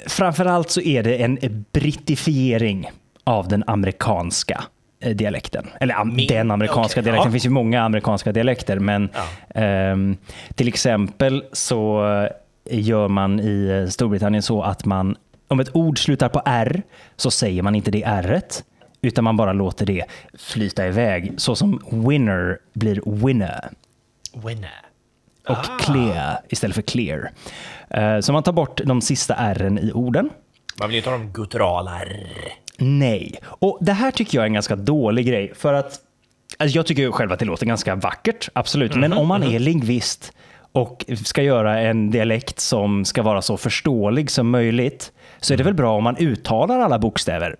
[0.07, 2.91] framförallt så är det en brittifiering
[3.23, 4.63] av den amerikanska
[4.99, 5.67] eh, dialekten.
[5.79, 7.15] Eller Min- den amerikanska okej, dialekten.
[7.23, 7.25] ja.
[7.25, 9.09] Det finns ju många amerikanska dialekter, men
[9.55, 10.17] ehm,
[10.55, 12.05] till exempel så
[12.65, 15.15] eh, gör man i eh, Storbritannien så att man,
[15.47, 16.81] om ett ord slutar på R,
[17.15, 18.63] så säger man inte det R-et,
[19.01, 20.05] utan man bara låter det
[20.39, 21.33] flyta iväg.
[21.37, 23.69] Så som winner blir winner
[24.45, 24.90] Winner.
[25.47, 27.31] Och clear istället för clear.
[27.89, 30.29] Eh, Så man tar bort de sista r i orden.
[30.79, 32.27] Man vill ju inte ha de gutturala R.
[32.77, 33.35] Nej.
[33.43, 35.53] Och det här tycker jag är en ganska dålig grej.
[35.55, 35.99] För att
[36.59, 38.95] alltså jag tycker själv att det låter ganska vackert, absolut.
[38.95, 40.33] Men om man är lingvist
[40.71, 45.63] och ska göra en dialekt som ska vara så förståelig som möjligt så är det
[45.63, 47.55] väl bra om man uttalar alla bokstäver.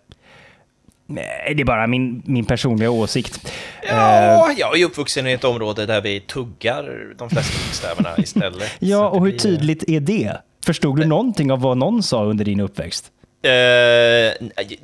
[1.12, 3.53] Nej, Det är bara min, min personliga åsikt.
[3.88, 8.72] Ja, jag är uppvuxen i ett område där vi tuggar de flesta bokstäverna istället.
[8.80, 10.41] Ja, och hur tydligt är det?
[10.66, 13.12] Förstod du någonting av vad någon sa under din uppväxt?
[13.43, 14.80] Eh, nej,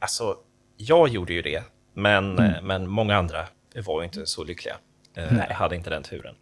[0.00, 0.34] alltså,
[0.76, 1.62] jag gjorde ju det,
[1.94, 2.54] men, Mm.
[2.54, 3.44] eh, men många andra
[3.86, 4.74] var ju inte så lyckliga.
[5.16, 5.52] Eh, Nej.
[5.52, 6.34] hade inte den turen.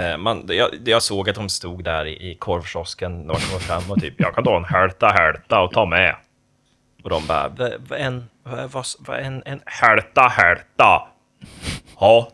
[0.00, 3.60] Eh, man, jag, jag såg att de stod där i, i korvkiosken när man kom
[3.60, 6.16] fram och typ, jag kan ta en hälta hälta och ta med.
[7.04, 11.02] Och de bara, "Va- vad en, vad, vad, vad en, en hälta hälta?
[12.00, 12.28] Ja.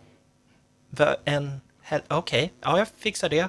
[0.91, 1.61] Va, en,
[2.09, 3.49] okej, ja jag fixar det.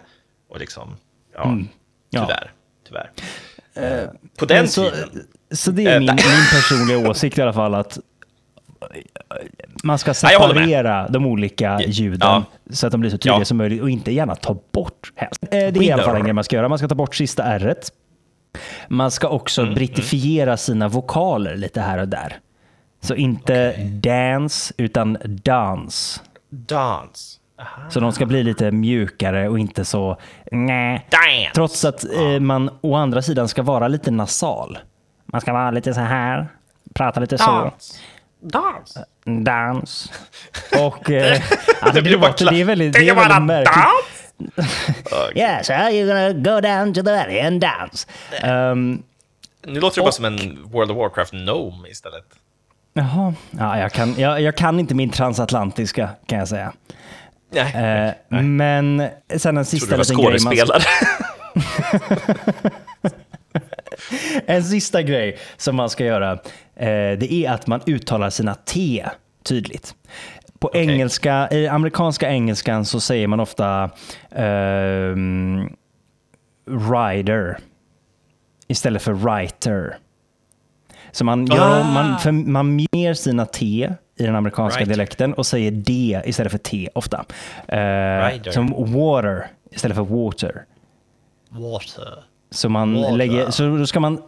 [0.50, 0.98] Och liksom,
[1.36, 1.68] ja, Mm.
[2.10, 2.22] Ja.
[2.26, 2.52] tyvärr,
[2.88, 3.12] tyvärr.
[3.74, 5.28] Eh, på den så, tiden.
[5.52, 8.00] så det är Eh, min, min personliga åsikt i alla fall att
[9.84, 12.44] man ska separera de olika ljuden Ja.
[12.70, 13.46] så att de blir så tydliga Ja.
[13.46, 15.44] som möjligt och inte gärna ta bort helst.
[15.44, 16.70] Eh, Det är i alla fall en grej man ska göra.
[16.70, 17.76] Man ska ta bort sista r
[18.88, 22.40] Man ska också Mm, brittifiera sina vokaler lite här och där.
[23.02, 26.22] Så inte dance utan dans.
[26.50, 27.40] Dans.
[27.60, 27.90] Aha.
[27.90, 30.18] Så de ska bli lite mjukare och inte så
[30.52, 31.08] nej.
[31.12, 31.52] Dance.
[31.56, 34.78] Trots att eh, man å andra sidan ska vara lite nasal.
[35.26, 36.48] Man ska vara lite så här,
[36.94, 37.46] prata lite så.
[37.46, 38.00] Dans.
[38.40, 38.98] Dans.
[39.46, 40.12] Dans.
[40.80, 41.42] Och eh,
[41.82, 43.76] alltså, det, blir bara låter, det är väldigt, det är väldigt märkligt.
[43.76, 44.16] dans?
[45.36, 48.08] Yeah, so you're gonna go down to the valley and dance.
[48.44, 49.04] Um,
[49.68, 52.26] Nu låter det bara som en World of Warcraft Gnome istället.
[53.00, 56.74] Jaha, ja, jag, kan, jag, jag kan inte min transatlantiska kan jag säga.
[57.52, 58.16] Nej.
[58.30, 60.26] Eh, men sen en sista liten grej.
[60.44, 60.84] Man, skådespelare.
[64.46, 66.32] En sista grej som man ska göra,
[66.76, 69.06] eh, det är att man uttalar sina T
[69.44, 69.96] tydligt.
[70.60, 73.90] På engelska, i amerikanska engelskan så säger man ofta
[74.32, 75.70] ehm,
[76.92, 77.58] rider
[78.68, 79.98] istället för writer.
[81.12, 81.84] Så man, gör, Ah.
[81.84, 83.90] man, för man mer sina T
[84.20, 84.90] i den amerikanska Right.
[84.90, 87.26] dialekten och säger D istället för T ofta.
[87.68, 88.54] Right.
[88.54, 90.64] Som water istället för water.
[91.50, 92.24] Water.
[92.52, 93.16] Så, man Water.
[93.18, 94.20] lägger, så då ska man eh,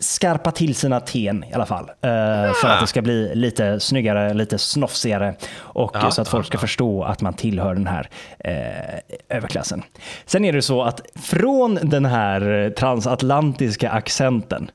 [0.00, 1.84] skarpa till sina ten i alla fall.
[1.84, 5.34] eh, För att det ska bli lite snyggare, lite snofsigare.
[5.56, 8.08] Och Ja, så att folk ska förstå att man tillhör den här
[8.38, 9.82] eh, överklassen.
[10.26, 14.70] Sen är det så att från den här transatlantiska accenten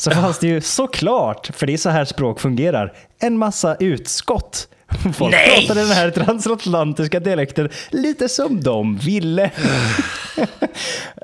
[0.00, 4.68] så fanns det ju såklart, för det är så här språk fungerar, en massa utskott.
[5.14, 5.66] Folk Nej!
[5.66, 9.50] pratade den här transatlantiska dialekten lite som de ville.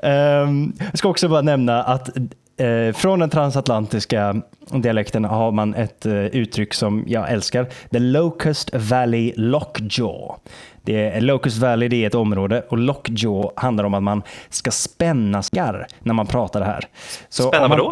[0.03, 2.09] Ehm, jag ska också bara nämna att
[2.57, 7.67] eh, från den transatlantiska dialekten har man ett eh, uttryck som jag älskar.
[7.91, 10.35] The Locust Valley Lockjaw.
[10.81, 14.71] Det är, Locust Valley det är ett område och Lockjaw handlar om att man ska
[14.71, 16.87] spänna skarr när man pratar det här.
[17.29, 17.91] Så Spänna vadå?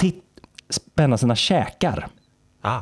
[0.70, 2.07] Spänna sina käkar.
[2.61, 2.82] Ah.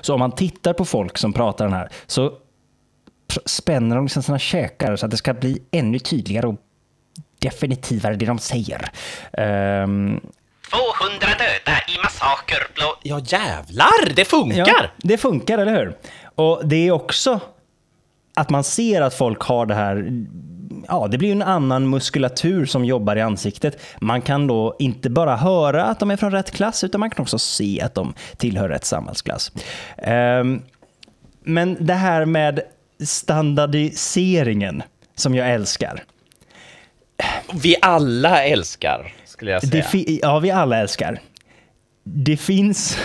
[0.00, 2.32] Så om man tittar på folk som pratar den här så
[3.44, 6.56] spänner de liksom sina käkar så att det ska bli ännu tydligare och
[7.38, 8.90] definitivare det de säger.
[9.32, 10.20] Ehm,
[10.70, 12.96] 200 döda i massaker blå...
[13.02, 14.66] Ja jävlar, det funkar!
[14.66, 15.96] ja, det funkar, eller hur?
[16.34, 17.40] Och det är också
[18.34, 20.24] att man ser att folk har det här
[20.88, 23.78] Ja, det blir ju en annan muskulatur som jobbar i ansiktet.
[24.00, 27.22] Man kan då inte bara höra att de är från rätt klass, utan man kan
[27.22, 29.52] också se att de tillhör rätt samhällsklass.
[29.98, 30.62] Ehm,
[31.44, 32.60] men det här med
[33.04, 34.82] standardiseringen
[35.14, 36.04] som jag älskar.
[37.52, 39.84] Vi alla älskar, skulle jag säga.
[40.22, 41.20] ja, vi alla älskar.
[42.08, 42.98] Det finns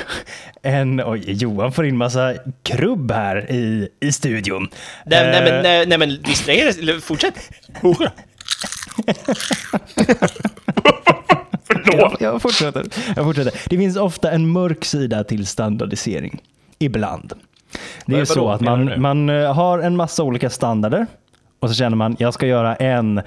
[0.62, 1.02] en...
[1.06, 2.34] Oj, Johan får in massa
[2.64, 4.68] krubb här i, i studion.
[5.06, 7.52] Nej, nej, Eh, men, nej, nej men distrahera fortsätt.
[11.86, 12.86] Jag, jag, fortsätter.
[13.16, 13.54] jag fortsätter.
[13.70, 16.42] Det finns ofta en mörk sida till standardisering.
[16.80, 17.34] Ibland.
[18.06, 21.08] Det är ju så att man, man eh, har en massa olika standarder
[21.60, 23.22] och så känner man jag ska göra en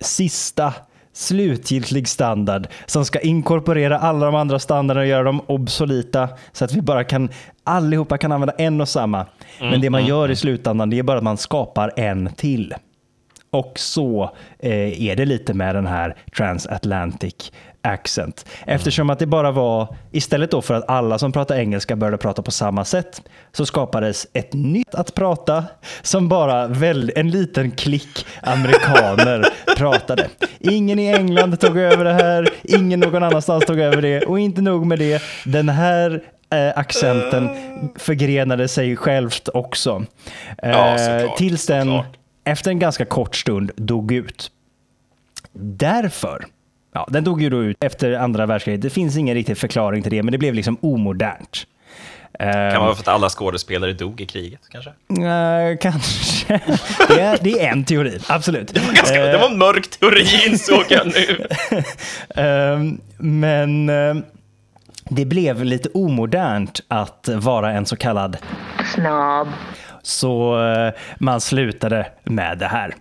[0.00, 0.74] sista
[1.16, 6.72] slutgiltig standard som ska inkorporera alla de andra standarderna och göra dem obsoleta så att
[6.72, 7.28] vi bara kan
[7.64, 9.26] allihopa kan använda en och samma.
[9.60, 12.74] Men det man Mm, gör i slutändan det är bara att man skapar en till.
[13.50, 17.52] Och så eh, är det lite med den här transatlantic
[17.92, 18.46] accent.
[18.66, 22.42] Eftersom att det bara var, istället då för att alla som pratar engelska började prata
[22.42, 23.22] på samma sätt,
[23.52, 25.64] så skapades ett nytt att prata
[26.02, 29.44] som bara väl, en liten klick amerikaner
[29.76, 30.28] pratade.
[30.58, 34.60] Ingen i England tog över det här, ingen någon annanstans tog över det och inte
[34.60, 36.22] nog med det, den här
[36.52, 37.48] eh, accenten
[37.96, 40.04] förgrenade sig självt också.
[40.62, 42.06] Eh, Ja, såklart, tills den såklart.
[42.44, 44.50] efter en ganska kort stund dog ut.
[45.58, 46.44] Därför,
[46.96, 48.82] ja, den dog ju då ut efter andra världskriget.
[48.82, 51.66] Det finns ingen riktig förklaring till det, men det blev liksom omodernt.
[52.38, 54.90] Kan Eh, vara för att alla skådespelare dog i kriget kanske?
[54.90, 56.46] eh, kanske.
[57.08, 58.72] Det är, det är en teori, absolut.
[58.72, 61.46] Ganska, det var en mörk teori insåg jag nu.
[62.42, 64.14] Ehm, men eh,
[65.10, 68.36] det blev lite omodernt att vara en så kallad
[68.94, 69.48] Snob.
[70.02, 72.94] Så eh, man slutade med det här.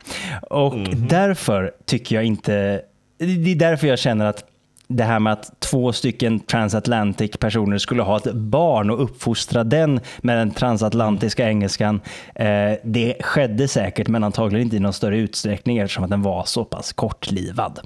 [0.50, 2.82] Och därför tycker jag inte...
[3.18, 4.43] Det är därför jag känner att
[4.88, 9.99] det här med att två stycken transatlantic personer skulle ha ett barn och uppfostra den
[10.18, 12.01] med den transatlantiska engelskan.
[12.36, 16.43] Eh, det skedde säkert, men antagligen inte i någon större utsträckning eftersom att den var
[16.45, 17.80] så pass kortlivad.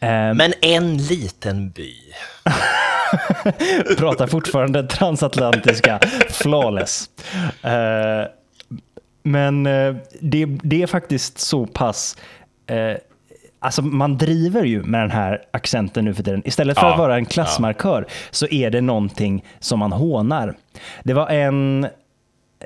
[0.00, 1.94] Eh, Men en liten by.
[3.98, 7.10] pratar fortfarande transatlantiska flawless.
[7.62, 8.30] Eh,
[9.22, 9.64] men
[10.20, 12.16] det, det är faktiskt så pass...
[13.60, 16.42] eh, Alltså man driver ju med den här accenten nu för tiden.
[16.44, 20.56] Istället för Ja, att vara en klassmarkör så är det någonting som man hånar.
[21.04, 21.86] Det var en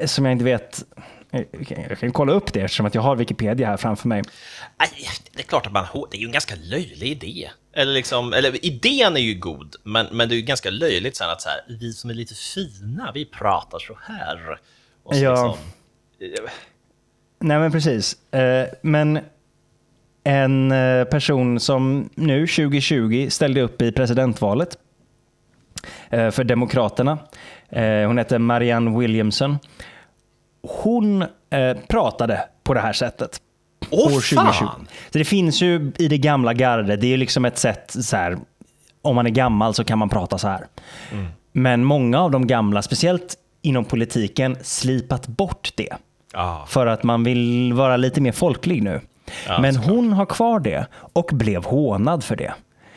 [0.05, 0.85] som jag inte vet...
[1.31, 4.23] jag kan- Jag kan kolla upp det eftersom att jag har Wikipedia här framför mig.
[5.35, 7.51] Det är klart att man Det är ju en ganska löjlig idé.
[7.75, 11.31] Eller liksom, eller idén är ju god, men, men det är ju ganska löjligt sen
[11.31, 14.59] att så här, vi som är lite fina, vi pratar så här.
[15.05, 15.31] Så Ja.
[15.31, 15.57] liksom,
[17.41, 18.33] Nej men precis.
[18.35, 19.19] Eh, Men
[20.25, 24.79] en eh, person som nu 2020 ställde upp i presidentvalet
[26.11, 27.19] eh, för Demokraterna.
[27.69, 29.59] Eh, Hon heter Marianne Williamson.
[30.83, 31.25] Hon
[31.89, 33.41] pratade på det här sättet.
[33.91, 34.37] Åh, år 2020.
[34.53, 34.89] fan!
[35.11, 38.39] Så det finns ju i det gamla gardet, det är liksom ett sätt så här,
[39.03, 40.67] om man är gammal så kan man prata så här.
[41.13, 41.27] Mm.
[41.53, 45.97] Men många av de gamla, speciellt inom politiken, slipat bort det.
[46.33, 46.65] Ja.
[46.69, 49.01] För att man vill vara lite mer folklig nu.
[49.47, 49.95] Ja, Men såklart.
[49.95, 52.55] hon har kvar det och blev hånad för det.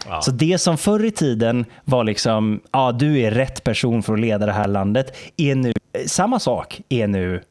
[0.07, 0.21] Ja.
[0.21, 4.19] Så det som förr i tiden var liksom, ja du är rätt person för att
[4.19, 5.73] leda det här landet, är nu,
[6.07, 7.41] samma sak är nu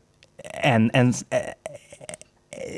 [0.63, 1.15] en, en,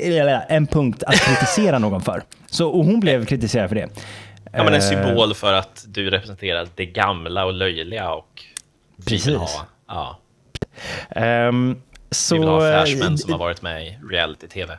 [0.03, 2.23] eh, en punkt att kritisera någon för.
[2.47, 3.89] Så, och hon blev kritiserad för det.
[4.53, 8.43] Ja, men en Eh, symbol för att du representerar det gamla och löjliga och
[9.07, 9.61] Precis.
[9.89, 10.19] ja,
[11.11, 11.81] ehm,
[12.11, 14.79] så, vi vill ha eh, flashmän som har varit med i reality-tv.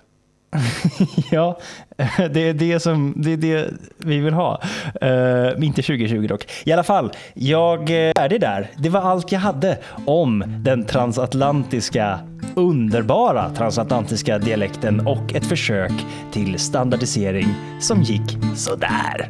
[1.32, 1.60] Ja,
[2.32, 4.62] det är det som det, är det vi vill ha.
[5.04, 6.48] Uh, inte 2020 dock.
[6.64, 8.70] I alla fall, jag eh, är det där.
[8.78, 12.20] Det var allt jag hade om den transatlantiska,
[12.56, 15.94] underbara transatlantiska dialekten och ett försök
[16.32, 17.48] till standardisering
[17.80, 19.30] som gick sådär.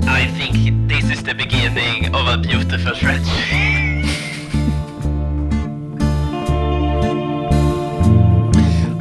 [0.00, 3.67] I think this is the beginning of a beautiful friendship.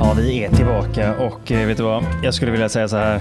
[0.07, 2.05] Ja, vi är tillbaka och eh, vet du vad?
[2.23, 3.19] Jag skulle vilja säga så här.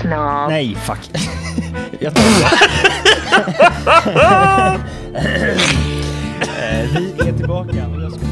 [0.00, 0.48] Snob.
[0.48, 1.10] Nej, fuck.
[2.00, 2.50] Jag tar det.
[6.60, 8.29] Eh, Vi är tillbaka och jag skulle